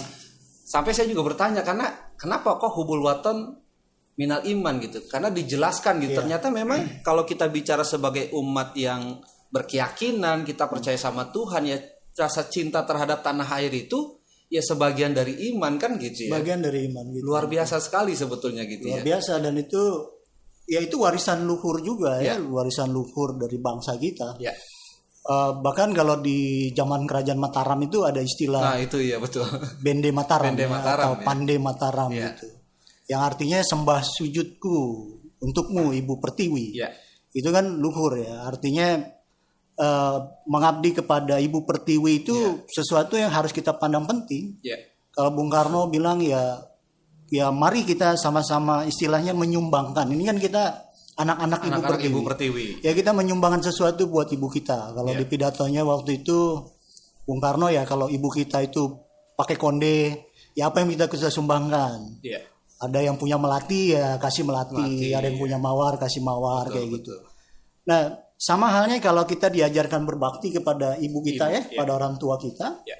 sampai 0.66 0.90
saya 0.90 1.06
juga 1.06 1.22
bertanya 1.22 1.62
karena 1.62 1.86
kenapa 2.18 2.58
kok 2.58 2.74
hubul 2.74 3.06
waton 3.06 3.54
minal 4.18 4.42
iman 4.42 4.74
gitu? 4.82 5.06
Karena 5.06 5.30
dijelaskan 5.30 6.02
gitu. 6.02 6.18
Ternyata 6.18 6.50
memang 6.50 7.04
kalau 7.06 7.22
kita 7.22 7.46
bicara 7.46 7.86
sebagai 7.86 8.34
umat 8.34 8.74
yang 8.74 9.22
berkeyakinan, 9.56 10.44
kita 10.44 10.68
percaya 10.68 10.96
sama 10.96 11.32
Tuhan 11.32 11.64
ya 11.64 11.78
rasa 12.12 12.48
cinta 12.48 12.84
terhadap 12.84 13.20
tanah 13.20 13.48
air 13.56 13.72
itu 13.72 14.20
ya 14.46 14.60
sebagian 14.60 15.10
dari 15.10 15.52
iman 15.52 15.76
kan 15.76 15.96
gitu 15.96 16.28
ya. 16.28 16.36
bagian 16.36 16.60
dari 16.60 16.86
iman 16.86 17.04
gitu. 17.10 17.24
Luar 17.24 17.44
biasa 17.46 17.80
sekali 17.80 18.12
sebetulnya 18.12 18.62
gitu 18.64 18.88
Luar 18.88 19.00
ya. 19.00 19.16
biasa 19.16 19.40
dan 19.40 19.56
itu 19.56 19.82
ya 20.66 20.80
itu 20.80 20.96
warisan 20.96 21.44
luhur 21.44 21.80
juga 21.80 22.20
ya, 22.20 22.36
Ya. 22.36 22.42
warisan 22.42 22.90
luhur 22.90 23.34
dari 23.36 23.56
bangsa 23.56 23.96
kita. 23.96 24.36
Ya. 24.38 24.54
Eh, 25.26 25.52
bahkan 25.58 25.90
kalau 25.90 26.22
di 26.22 26.70
zaman 26.70 27.02
kerajaan 27.02 27.36
Mataram 27.36 27.82
itu 27.82 28.06
ada 28.06 28.22
istilah 28.22 28.62
Nah, 28.62 28.78
itu 28.78 29.02
ya 29.02 29.18
betul. 29.18 29.42
Bende 29.82 30.14
Mataram, 30.14 30.54
Bende 30.54 30.64
ya, 30.64 30.70
Mataram, 30.70 31.02
atau 31.02 31.12
ya. 31.18 31.24
Pande 31.26 31.54
Mataram 31.58 32.10
Ya. 32.14 32.30
gitu. 32.30 32.46
Yang 33.06 33.22
artinya 33.26 33.58
sembah 33.60 34.00
sujudku 34.02 34.76
untukmu 35.42 35.90
Ibu 35.92 36.14
Pertiwi. 36.22 36.78
ya. 36.78 36.88
Itu 37.34 37.50
kan 37.50 37.76
luhur 37.76 38.16
ya. 38.16 38.46
Artinya 38.46 39.02
eh, 39.76 40.16
mengabdi 40.48 40.96
kepada 40.96 41.36
Ibu 41.40 41.64
Pertiwi 41.68 42.24
itu 42.24 42.64
sesuatu 42.68 43.16
yang 43.16 43.30
harus 43.32 43.52
kita 43.52 43.76
pandang 43.76 44.08
penting. 44.08 44.56
Ya. 44.64 44.76
Kalau 45.12 45.32
Bung 45.32 45.48
Karno 45.48 45.88
bilang 45.88 46.20
ya 46.20 46.60
ya 47.32 47.50
mari 47.50 47.82
kita 47.82 48.14
sama-sama 48.16 48.84
istilahnya 48.84 49.32
menyumbangkan. 49.32 50.06
Ini 50.12 50.24
kan 50.28 50.38
kita 50.38 50.64
anak-anak 51.16 51.60
Ibu 51.64 51.80
Pertiwi. 51.80 52.12
Ibu 52.12 52.20
Pertiwi. 52.24 52.66
Ya 52.84 52.92
kita 52.92 53.10
menyumbangkan 53.16 53.64
sesuatu 53.64 54.06
buat 54.08 54.28
ibu 54.28 54.46
kita. 54.52 54.92
Kalau 54.92 55.10
Ya. 55.12 55.18
di 55.20 55.24
pidatonya 55.24 55.82
waktu 55.82 56.24
itu 56.24 56.60
Bung 57.26 57.40
Karno 57.42 57.66
ya 57.72 57.82
kalau 57.88 58.06
ibu 58.06 58.28
kita 58.30 58.62
itu 58.62 58.94
pakai 59.34 59.58
konde, 59.58 60.30
ya 60.54 60.70
apa 60.70 60.80
yang 60.80 60.88
kita 60.94 61.10
bisa 61.10 61.28
sumbangkan? 61.28 62.22
Ya. 62.22 62.40
Ada 62.76 63.08
yang 63.08 63.16
punya 63.16 63.40
melati 63.40 63.96
ya 63.96 64.20
kasih 64.20 64.44
melati, 64.44 64.76
Melati, 64.76 65.16
ada 65.16 65.26
yang 65.26 65.40
punya 65.40 65.56
mawar 65.56 65.96
kasih 65.96 66.20
mawar 66.20 66.68
kayak 66.68 67.00
gitu. 67.00 67.16
Betul. 67.16 67.20
Nah, 67.88 68.02
sama 68.36 68.68
halnya 68.68 69.00
kalau 69.00 69.24
kita 69.24 69.48
diajarkan 69.48 70.04
berbakti 70.04 70.52
kepada 70.52 71.00
ibu 71.00 71.24
kita 71.24 71.48
Ibu, 71.48 71.56
ya, 71.56 71.60
ya. 71.72 71.78
pada 71.80 71.92
orang 71.96 72.14
tua 72.20 72.36
kita. 72.36 72.84
Ya. 72.84 72.96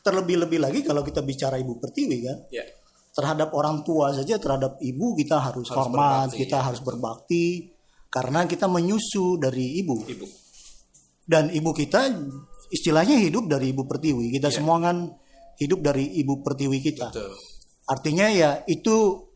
Terlebih-lebih 0.00 0.58
lagi 0.64 0.80
kalau 0.80 1.04
kita 1.04 1.20
bicara 1.20 1.60
ibu 1.60 1.76
pertiwi 1.76 2.16
kan, 2.24 2.38
Ya. 2.48 2.64
terhadap 3.12 3.52
orang 3.52 3.84
tua 3.84 4.16
saja 4.16 4.40
terhadap 4.40 4.80
ibu 4.80 5.12
kita 5.12 5.36
harus, 5.36 5.68
Harus 5.68 5.76
hormat, 5.76 6.32
berbakti, 6.32 6.40
kita 6.40 6.56
ya, 6.56 6.64
harus 6.64 6.80
berbakti 6.80 7.44
karena 8.08 8.40
kita 8.48 8.64
menyusu 8.64 9.36
dari 9.36 9.76
ibu. 9.84 10.00
Ibu. 10.08 10.26
Dan 11.28 11.52
ibu 11.52 11.70
kita 11.76 12.10
istilahnya 12.72 13.20
hidup 13.20 13.44
dari 13.44 13.76
ibu 13.76 13.84
pertiwi. 13.84 14.32
Kita 14.40 14.48
Ya. 14.48 14.56
semua 14.56 14.80
kan 14.80 15.12
hidup 15.60 15.84
dari 15.84 16.16
ibu 16.16 16.40
pertiwi 16.40 16.80
kita. 16.80 17.12
Betul. 17.12 17.36
Artinya 17.86 18.26
ya 18.32 18.50
itu 18.64 19.28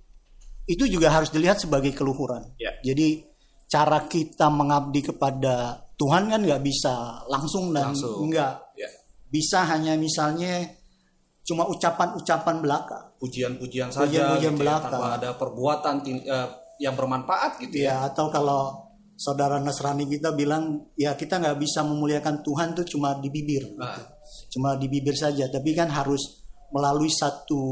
itu 0.64 0.88
juga 0.88 1.12
harus 1.12 1.28
dilihat 1.28 1.60
sebagai 1.60 1.92
keluhuran. 1.92 2.56
Ya. 2.56 2.72
Jadi 2.80 3.33
cara 3.74 4.06
kita 4.06 4.46
mengabdi 4.48 5.02
kepada 5.02 5.54
Tuhan 5.94 6.26
kan 6.28 6.38
nggak 6.38 6.62
bisa 6.62 7.26
langsung 7.26 7.74
dan 7.74 7.90
Langsung. 7.90 8.30
nggak 8.30 8.52
Ya. 8.74 8.90
bisa 9.26 9.66
hanya 9.66 9.94
misalnya 9.94 10.62
cuma 11.42 11.66
ucapan-ucapan 11.66 12.56
belaka. 12.58 12.98
Pujian-pujian 13.18 13.90
saja 13.90 14.06
Pujian-pujian 14.06 14.54
gitu 14.54 14.58
ya, 14.58 14.62
belaka. 14.62 14.88
tanpa 14.88 15.08
ada 15.18 15.30
perbuatan 15.34 15.94
eh, 16.06 16.48
yang 16.78 16.94
bermanfaat 16.94 17.58
gitu 17.60 17.74
ya. 17.78 17.86
Ya 17.86 17.96
atau 18.06 18.30
kalau 18.30 18.62
saudara 19.14 19.58
Nasrani 19.58 20.06
kita 20.06 20.30
bilang 20.32 20.90
ya 20.94 21.14
kita 21.14 21.38
nggak 21.38 21.58
bisa 21.58 21.82
memuliakan 21.82 22.42
Tuhan 22.42 22.74
tuh 22.74 22.82
cuma 22.84 23.14
di 23.14 23.28
bibir, 23.28 23.74
Nah, 23.74 23.94
cuma 24.48 24.74
di 24.74 24.86
bibir 24.86 25.14
saja. 25.14 25.46
Tapi 25.46 25.70
kan 25.70 25.86
harus 25.86 26.42
melalui 26.70 27.06
satu 27.06 27.62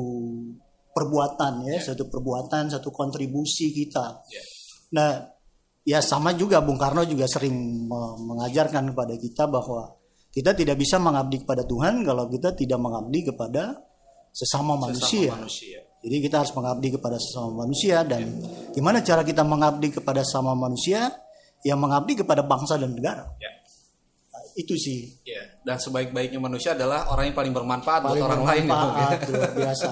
perbuatan 0.89 1.67
ya, 1.67 1.81
satu 1.81 2.07
perbuatan, 2.07 2.71
satu 2.71 2.93
kontribusi 2.93 3.73
kita. 3.73 4.23
ya. 4.29 4.43
Nah, 4.93 5.11
ya 5.83 5.99
sama 5.99 6.33
juga 6.33 6.63
Bung 6.63 6.79
Karno 6.79 7.03
juga 7.03 7.27
sering 7.27 7.55
me- 7.87 8.17
mengajarkan 8.23 8.95
kepada 8.95 9.15
kita 9.17 9.45
bahwa 9.47 9.95
kita 10.31 10.55
tidak 10.55 10.77
bisa 10.77 10.97
mengabdi 10.97 11.45
kepada 11.45 11.63
Tuhan 11.63 12.03
kalau 12.03 12.25
kita 12.27 12.55
tidak 12.55 12.79
mengabdi 12.81 13.21
kepada 13.29 13.77
sesama 14.33 14.75
Sesama 14.79 14.89
manusia. 14.89 15.33
manusia. 15.37 15.79
Jadi 16.03 16.17
kita 16.19 16.43
harus 16.43 16.51
mengabdi 16.51 16.89
kepada 16.91 17.15
sesama 17.15 17.63
manusia 17.63 18.03
dan 18.03 18.27
gimana 18.73 19.05
cara 19.05 19.23
kita 19.23 19.45
mengabdi 19.45 19.93
kepada 19.93 20.25
sesama 20.25 20.57
manusia? 20.57 21.13
Yang 21.63 21.79
mengabdi 21.79 22.13
kepada 22.19 22.43
bangsa 22.43 22.75
dan 22.75 22.91
negara. 22.91 23.23
Ya. 23.39 23.47
Nah, 24.35 24.43
itu 24.59 24.75
sih. 24.75 25.15
Ya. 25.23 25.39
Dan 25.63 25.79
sebaik-baiknya 25.79 26.43
manusia 26.43 26.75
adalah 26.75 27.07
orang 27.07 27.31
yang 27.31 27.39
paling 27.39 27.55
bermanfaat 27.55 28.03
Paling 28.03 28.19
buat 28.19 28.27
orang 28.35 28.43
lain. 28.43 28.65
ya, 28.67 28.67
Bung, 28.67 28.75
ya. 28.75 28.83
bermanfaat, 28.83 29.19
luar 29.31 29.53
biasa. 29.55 29.91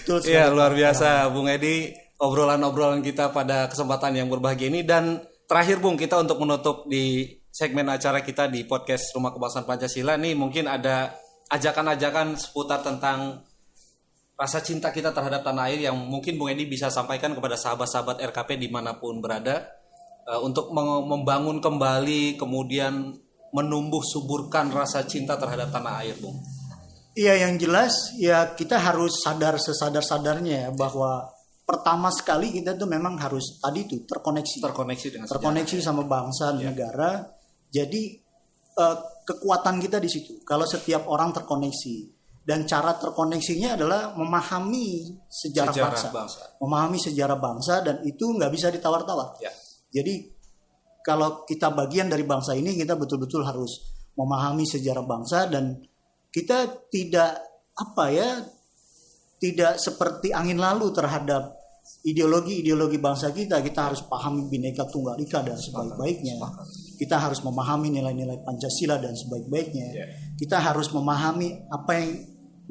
Betul. 0.00 0.18
Iya 0.32 0.44
luar 0.48 0.72
biasa 0.72 1.08
Bung 1.28 1.44
Edi 1.44 1.92
obrolan-obrolan 2.18 3.02
kita 3.02 3.34
pada 3.34 3.66
kesempatan 3.66 4.14
yang 4.14 4.28
berbahagia 4.30 4.70
ini 4.70 4.86
dan 4.86 5.22
terakhir 5.50 5.82
Bung 5.82 5.98
kita 5.98 6.22
untuk 6.22 6.38
menutup 6.40 6.86
di 6.86 7.26
segmen 7.50 7.86
acara 7.90 8.22
kita 8.22 8.50
di 8.50 8.66
podcast 8.66 9.14
Rumah 9.14 9.34
Kebangsaan 9.34 9.66
Pancasila 9.66 10.18
nih 10.18 10.34
mungkin 10.34 10.66
ada 10.66 11.14
ajakan-ajakan 11.50 12.34
seputar 12.38 12.82
tentang 12.82 13.46
rasa 14.34 14.58
cinta 14.58 14.90
kita 14.90 15.14
terhadap 15.14 15.46
tanah 15.46 15.70
air 15.70 15.86
yang 15.86 15.94
mungkin 15.94 16.34
Bung 16.34 16.50
Edi 16.50 16.66
bisa 16.66 16.90
sampaikan 16.90 17.34
kepada 17.38 17.54
sahabat-sahabat 17.54 18.18
RKP 18.34 18.58
di 18.58 18.68
mana 18.70 18.98
pun 18.98 19.22
berada 19.22 19.70
eh, 20.26 20.40
untuk 20.42 20.74
membangun 21.06 21.62
kembali 21.62 22.34
kemudian 22.34 23.14
menumbuh 23.54 24.02
suburkan 24.02 24.74
rasa 24.74 25.06
cinta 25.06 25.38
terhadap 25.38 25.70
tanah 25.70 26.02
air 26.02 26.18
Bung. 26.18 26.34
Iya 27.14 27.46
yang 27.46 27.54
jelas 27.62 28.18
ya 28.18 28.58
kita 28.58 28.74
harus 28.74 29.22
sadar 29.22 29.54
sesadar-sadarnya 29.54 30.66
ya, 30.66 30.70
bahwa 30.74 31.30
pertama 31.64 32.12
sekali 32.12 32.52
kita 32.52 32.76
tuh 32.76 32.84
memang 32.86 33.16
harus 33.16 33.58
tadi 33.58 33.88
tuh 33.88 34.04
terkoneksi. 34.04 34.60
Terkoneksi 34.60 35.06
dengan 35.10 35.26
sejarah. 35.26 35.40
terkoneksi 35.40 35.76
sama 35.80 36.02
bangsa 36.04 36.52
dan 36.52 36.64
negara. 36.70 37.10
Jadi 37.72 38.02
eh, 38.78 38.96
kekuatan 39.24 39.80
kita 39.80 39.98
di 39.98 40.08
situ. 40.12 40.44
Kalau 40.44 40.68
setiap 40.68 41.08
orang 41.08 41.32
terkoneksi 41.32 41.96
dan 42.44 42.68
cara 42.68 42.92
terkoneksinya 43.00 43.80
adalah 43.80 44.12
memahami 44.12 45.16
sejarah, 45.24 45.72
Sejarah 45.72 45.96
bangsa. 45.96 46.08
bangsa. 46.12 46.40
memahami 46.60 46.98
sejarah 47.00 47.38
bangsa 47.40 47.74
dan 47.80 47.96
itu 48.04 48.24
nggak 48.36 48.52
bisa 48.52 48.68
ditawar-tawar. 48.68 49.40
Ya. 49.40 49.48
Jadi 49.88 50.28
kalau 51.00 51.48
kita 51.48 51.72
bagian 51.72 52.12
dari 52.12 52.28
bangsa 52.28 52.52
ini 52.52 52.76
kita 52.76 53.00
betul-betul 53.00 53.44
harus 53.48 53.96
memahami 54.16 54.68
sejarah 54.68 55.04
bangsa 55.08 55.48
dan 55.48 55.80
kita 56.28 56.86
tidak 56.92 57.40
apa 57.74 58.04
ya 58.12 58.28
tidak 59.44 59.76
seperti 59.76 60.32
angin 60.32 60.56
lalu 60.56 60.88
terhadap 60.96 61.52
ideologi-ideologi 62.08 62.96
bangsa 62.96 63.28
kita. 63.28 63.60
Kita 63.60 63.92
harus 63.92 64.00
pahami 64.08 64.48
bineka 64.48 64.88
tunggal 64.88 65.20
ika 65.20 65.44
dan 65.44 65.60
sebaik-baiknya. 65.60 66.40
Kita 66.96 67.20
harus 67.20 67.44
memahami 67.44 67.92
nilai-nilai 67.92 68.40
Pancasila 68.40 68.96
dan 68.96 69.12
sebaik-baiknya. 69.12 69.88
Kita 70.40 70.64
harus 70.64 70.88
memahami 70.96 71.68
apa 71.68 71.92
yang 72.00 72.10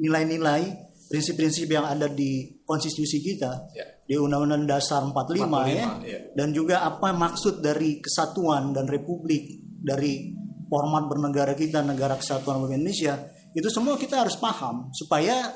nilai-nilai 0.02 0.62
prinsip-prinsip 1.06 1.70
yang 1.70 1.86
ada 1.86 2.10
di 2.10 2.58
konstitusi 2.66 3.22
kita 3.22 3.70
Ya. 3.70 3.86
di 4.02 4.18
Undang-Undang 4.18 4.66
Dasar 4.66 5.04
45, 5.06 5.62
ya 5.70 5.86
45, 6.02 6.10
ya. 6.10 6.18
dan 6.34 6.48
juga 6.50 6.82
apa 6.82 7.14
maksud 7.14 7.62
dari 7.62 8.02
kesatuan 8.02 8.74
dan 8.74 8.88
republik 8.90 9.62
dari 9.84 10.32
format 10.66 11.06
bernegara 11.06 11.52
kita 11.54 11.84
negara 11.84 12.18
kesatuan 12.18 12.58
Republik 12.58 12.82
Indonesia 12.82 13.14
itu 13.54 13.68
semua 13.70 13.94
kita 13.94 14.26
harus 14.26 14.34
paham 14.40 14.90
supaya 14.90 15.54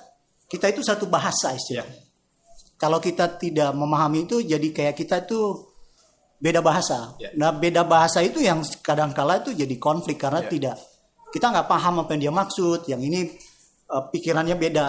kita 0.49 0.73
itu 0.73 0.81
satu 0.81 1.05
bahasa 1.07 1.53
istilahnya. 1.53 2.09
Kalau 2.79 2.99
kita 2.99 3.37
tidak 3.37 3.75
memahami 3.75 4.25
itu 4.25 4.41
jadi 4.41 4.69
kayak 4.71 4.95
kita 4.97 5.27
itu 5.27 5.67
beda 6.39 6.63
bahasa. 6.63 7.19
Ya. 7.19 7.35
Nah 7.35 7.51
beda 7.51 7.83
bahasa 7.85 8.23
itu 8.23 8.39
yang 8.39 8.63
kadang 8.81 9.11
kala 9.11 9.43
itu 9.43 9.51
jadi 9.53 9.75
konflik 9.77 10.17
karena 10.17 10.47
Ya. 10.47 10.49
tidak 10.49 10.77
kita 11.29 11.53
nggak 11.53 11.69
paham 11.69 12.01
apa 12.07 12.11
yang 12.17 12.31
dia 12.31 12.35
maksud. 12.35 12.87
Yang 12.87 13.03
ini 13.11 13.21
eh, 13.89 14.03
pikirannya 14.15 14.57
beda. 14.57 14.87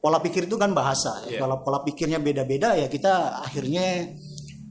Pola 0.00 0.16
pikir 0.20 0.48
itu 0.48 0.56
kan 0.56 0.72
bahasa. 0.72 1.24
Ya. 1.28 1.40
Kalau 1.40 1.60
pola 1.60 1.80
pikirnya 1.80 2.20
beda-beda 2.20 2.72
ya 2.76 2.88
kita 2.88 3.40
akhirnya 3.40 4.12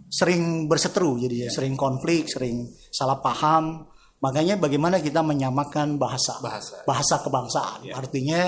sering 0.09 0.65
berseteru 0.65 1.17
jadi 1.21 1.45
Ya. 1.45 1.49
sering 1.53 1.73
konflik, 1.77 2.29
sering 2.29 2.69
salah 2.89 3.17
paham. 3.21 3.85
Makanya 4.21 4.59
bagaimana 4.61 5.01
kita 5.01 5.25
menyamakan 5.25 5.97
bahasa. 5.97 6.37
Bahasa. 6.43 6.85
Bahasa 6.85 7.15
kebangsaan. 7.25 7.79
Ya. 7.89 7.97
Artinya 7.97 8.41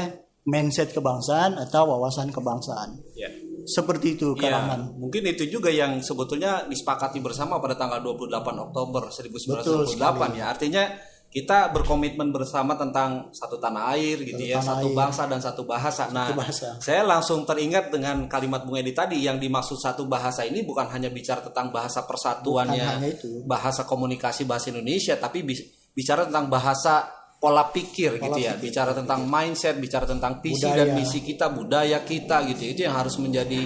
mindset 0.46 0.90
kebangsaan 0.96 1.58
atau 1.58 1.86
wawasan 1.86 2.34
kebangsaan. 2.34 2.98
Ya. 3.14 3.30
Seperti 3.62 4.18
itu 4.18 4.34
kalangan. 4.34 4.98
mungkin 4.98 5.22
itu 5.30 5.46
juga 5.46 5.70
yang 5.70 6.02
sebetulnya 6.02 6.66
disepakati 6.66 7.22
bersama 7.22 7.62
pada 7.62 7.78
tanggal 7.78 8.02
28 8.02 8.42
Oktober 8.58 9.14
1998 9.14 9.62
Betul 9.62 9.86
ya. 10.34 10.50
Artinya 10.50 10.84
kita 11.32 11.72
berkomitmen 11.72 12.34
bersama 12.36 12.76
tentang 12.76 13.32
satu 13.32 13.56
tanah 13.56 13.96
air 13.96 14.20
gitu 14.20 14.44
ya, 14.44 14.60
tanah 14.60 14.68
satu 14.68 14.88
air. 14.92 14.98
bangsa 15.00 15.24
dan 15.32 15.40
satu 15.40 15.64
bahasa. 15.64 16.12
Nah, 16.12 16.36
bahasa. 16.36 16.76
saya 16.84 17.08
langsung 17.08 17.48
teringat 17.48 17.88
dengan 17.88 18.28
kalimat 18.28 18.68
Bung 18.68 18.76
Edi 18.76 18.92
tadi 18.92 19.24
yang 19.24 19.40
dimaksud 19.40 19.80
satu 19.80 20.10
bahasa 20.12 20.44
ini 20.44 20.68
bukan 20.68 20.92
hanya 20.92 21.08
bicara 21.08 21.40
tentang 21.40 21.72
bahasa 21.72 22.04
persatuannya, 22.04 23.16
bahasa 23.48 23.88
komunikasi 23.88 24.44
bahasa 24.44 24.76
Indonesia, 24.76 25.16
tapi 25.16 25.48
bicara 25.96 26.28
tentang 26.28 26.52
bahasa 26.52 27.21
pola 27.42 27.74
pikir 27.74 28.22
gitu 28.22 28.38
ya, 28.38 28.54
bicara 28.54 28.94
tentang 28.94 29.26
mindset, 29.26 29.82
bicara 29.82 30.06
tentang 30.06 30.38
visi 30.46 30.70
dan 30.70 30.94
misi 30.94 31.26
kita, 31.26 31.50
budaya 31.50 32.06
kita 32.06 32.46
gitu. 32.54 32.70
Itu 32.70 32.86
yang 32.86 32.94
harus 32.94 33.18
menjadi 33.18 33.66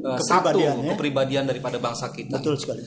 uh, 0.00 0.16
satu 0.16 0.56
Kepribadian, 0.56 0.76
ya. 0.80 0.88
kepribadian 0.96 1.44
daripada 1.44 1.76
bangsa 1.76 2.08
kita. 2.08 2.40
Betul 2.40 2.56
sekali. 2.56 2.80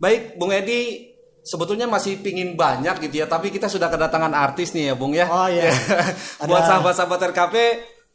Baik, 0.00 0.40
Bung 0.40 0.48
Edi, 0.56 1.12
sebetulnya 1.44 1.84
masih 1.84 2.24
pingin 2.24 2.56
banyak 2.56 3.04
gitu 3.04 3.20
ya, 3.20 3.28
tapi 3.28 3.52
kita 3.52 3.68
sudah 3.68 3.92
kedatangan 3.92 4.32
artis 4.32 4.72
nih 4.72 4.90
ya, 4.90 4.94
Bung 4.96 5.12
ya. 5.12 5.28
Oh, 5.28 5.44
iya. 5.44 5.68
Buat 6.48 6.64
sahabat-sahabat 6.64 7.36
RKP, 7.36 7.54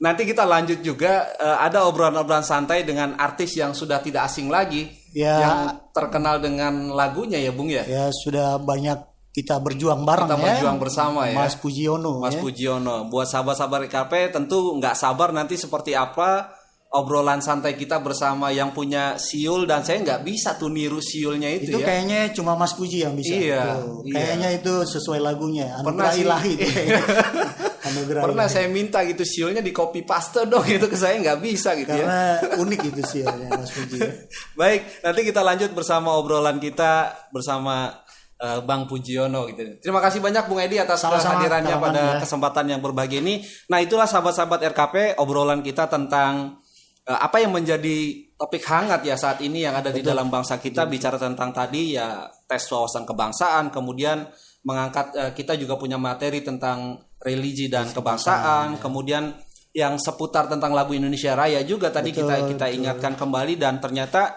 nanti 0.02 0.26
kita 0.26 0.42
lanjut 0.50 0.82
juga 0.82 1.30
eh, 1.38 1.58
ada 1.62 1.86
obrolan-obrolan 1.86 2.42
santai 2.42 2.82
dengan 2.82 3.14
artis 3.22 3.54
yang 3.54 3.78
sudah 3.78 4.02
tidak 4.02 4.26
asing 4.26 4.50
lagi, 4.50 4.98
Ya. 5.12 5.36
yang 5.44 5.60
terkenal 5.92 6.40
dengan 6.40 6.90
lagunya 6.96 7.36
ya, 7.38 7.52
Bung 7.52 7.68
ya. 7.68 7.84
Ya 7.84 8.08
sudah 8.24 8.56
banyak 8.58 9.11
kita 9.32 9.64
berjuang 9.64 10.04
bareng 10.04 10.28
Kita 10.28 10.36
ya. 10.38 10.44
berjuang 10.44 10.78
bersama 10.78 11.20
ya. 11.32 11.36
Mas 11.40 11.56
Pujiono 11.56 12.20
Mas 12.20 12.36
ya. 12.36 12.44
Pujiono, 12.44 13.08
buat 13.08 13.32
sahabat-sahabat 13.32 13.88
RKP 13.88 14.36
tentu 14.36 14.76
nggak 14.76 14.96
sabar 15.00 15.32
nanti 15.32 15.56
seperti 15.56 15.96
apa 15.96 16.52
obrolan 16.92 17.40
santai 17.40 17.80
kita 17.80 18.04
bersama 18.04 18.52
yang 18.52 18.76
punya 18.76 19.16
siul 19.16 19.64
dan 19.64 19.80
saya 19.88 20.04
nggak 20.04 20.28
bisa 20.28 20.60
tuh 20.60 20.68
niru 20.68 21.00
siulnya 21.00 21.48
itu, 21.48 21.72
itu 21.72 21.80
ya. 21.80 21.88
kayaknya 21.88 22.20
cuma 22.36 22.60
Mas 22.60 22.76
Puji 22.76 23.08
yang 23.08 23.16
bisa. 23.16 23.32
Iya, 23.32 23.80
Tuh, 23.80 24.04
iya. 24.04 24.14
Kayaknya 24.20 24.50
itu 24.60 24.74
sesuai 24.84 25.24
lagunya. 25.24 25.80
Pernah 25.80 26.12
Anugerah 26.12 26.44
ilahi. 26.44 26.54
itu. 26.60 26.68
Anugerah 27.88 28.22
Pernah 28.28 28.46
ilahi. 28.52 28.56
saya 28.60 28.68
minta 28.68 29.00
gitu 29.08 29.24
siulnya 29.24 29.64
di 29.64 29.72
copy 29.72 30.04
paste 30.04 30.44
dong 30.44 30.68
itu 30.68 30.84
ke 30.92 30.98
saya 31.00 31.16
nggak 31.16 31.40
bisa 31.40 31.80
gitu 31.80 31.96
ya. 31.96 32.04
Karena 32.04 32.60
unik 32.60 32.82
itu 32.92 33.02
sih 33.08 33.20
ya, 33.24 33.32
Mas 33.56 33.72
Puji. 33.72 34.00
Baik, 34.60 34.82
nanti 35.00 35.20
kita 35.24 35.42
lanjut 35.48 35.72
bersama 35.72 36.12
obrolan 36.20 36.60
kita 36.60 37.16
bersama 37.32 38.04
eh, 38.42 38.60
Bang 38.66 38.90
Pujiono 38.90 39.46
gitu. 39.46 39.78
Terima 39.78 40.02
kasih 40.02 40.18
banyak 40.18 40.50
Bung 40.50 40.58
Edi 40.58 40.82
atas 40.82 41.06
Sama-sama, 41.06 41.38
kehadirannya 41.38 41.76
pada 41.78 42.04
ya. 42.04 42.20
kesempatan 42.20 42.66
yang 42.74 42.82
berbahagia 42.82 43.22
ini. 43.22 43.46
Nah, 43.70 43.78
itulah 43.78 44.10
sahabat-sahabat 44.10 44.66
RKP 44.74 45.22
obrolan 45.22 45.62
kita 45.62 45.86
tentang 45.86 46.58
eh, 47.06 47.20
apa 47.22 47.38
yang 47.38 47.54
menjadi 47.54 48.28
topik 48.42 48.66
hangat 48.66 49.06
ya 49.06 49.14
saat 49.14 49.46
ini 49.46 49.62
yang 49.62 49.78
ada 49.78 49.94
di 49.94 50.02
dalam 50.02 50.34
bangsa 50.34 50.58
kita 50.58 50.90
bicara 50.90 51.22
tentang 51.22 51.54
tadi 51.54 51.94
ya 51.94 52.26
tes 52.50 52.66
wawasan 52.74 53.06
kebangsaan, 53.06 53.70
kemudian 53.70 54.26
mengangkat 54.66 55.08
eh, 55.14 55.32
kita 55.38 55.54
juga 55.56 55.78
punya 55.78 56.02
materi 56.02 56.42
tentang 56.42 56.98
religi 57.22 57.70
dan 57.70 57.94
kebangsaan, 57.94 58.82
kemudian 58.82 59.38
yang 59.72 59.96
seputar 59.96 60.52
tentang 60.52 60.76
lagu 60.76 60.92
Indonesia 60.92 61.32
Raya 61.32 61.64
juga 61.64 61.88
tadi 61.94 62.12
kita 62.12 62.44
kita 62.44 62.68
ingatkan 62.76 63.16
kembali 63.16 63.56
dan 63.56 63.80
ternyata 63.80 64.36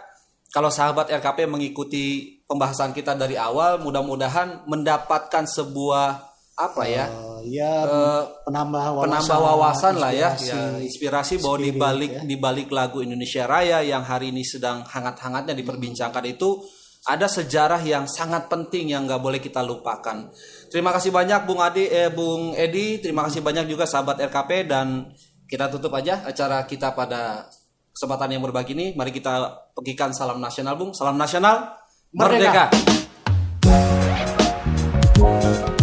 kalau 0.55 0.71
sahabat 0.71 1.11
RKP 1.11 1.51
mengikuti 1.51 2.34
pembahasan 2.45 2.93
kita 2.93 3.17
dari 3.17 3.37
awal 3.41 3.81
mudah-mudahan 3.81 4.69
mendapatkan 4.69 5.45
sebuah 5.49 6.33
apa 6.55 6.83
ya 6.87 7.07
Eh, 7.45 7.61
ya 7.61 7.85
penambah 8.49 8.85
wawasan, 8.97 9.05
penambah 9.05 9.39
wawasan 9.39 9.95
lah 10.01 10.13
ya, 10.17 10.31
ya 10.41 10.81
inspirasi 10.81 11.37
bahwa 11.45 11.61
di 11.61 11.73
balik 11.77 12.13
di 12.25 12.37
balik 12.41 12.69
lagu 12.73 13.05
Indonesia 13.05 13.45
Raya 13.45 13.85
yang 13.85 14.01
hari 14.01 14.33
ini 14.33 14.41
sedang 14.41 14.81
hangat-hangatnya 14.81 15.53
diperbincangkan 15.53 16.25
itu 16.25 16.65
ada 17.05 17.29
sejarah 17.29 17.85
yang 17.85 18.09
sangat 18.09 18.49
penting 18.49 18.97
yang 18.97 19.05
nggak 19.05 19.21
boleh 19.21 19.37
kita 19.45 19.61
lupakan. 19.61 20.33
Terima 20.73 20.89
kasih 20.89 21.13
banyak 21.13 21.45
Bung 21.45 21.61
Adi, 21.61 21.85
eh, 21.85 22.09
Bung 22.09 22.57
Edi, 22.57 22.97
terima 23.05 23.29
kasih 23.29 23.45
banyak 23.45 23.69
juga 23.69 23.85
sahabat 23.85 24.25
RKP 24.25 24.65
dan 24.65 25.13
kita 25.45 25.69
tutup 25.69 25.93
aja 25.93 26.25
acara 26.25 26.65
kita 26.65 26.97
pada 26.97 27.45
kesempatan 27.93 28.33
yang 28.33 28.43
berbagi 28.43 28.73
ini. 28.73 28.97
Mari 28.97 29.13
kita 29.13 29.53
pegikan 29.77 30.17
salam 30.17 30.41
nasional, 30.41 30.81
Bung. 30.81 30.97
Salam 30.97 31.21
nasional, 31.21 31.77
Merdeka. 32.15 32.71
merdeka. 35.19 35.74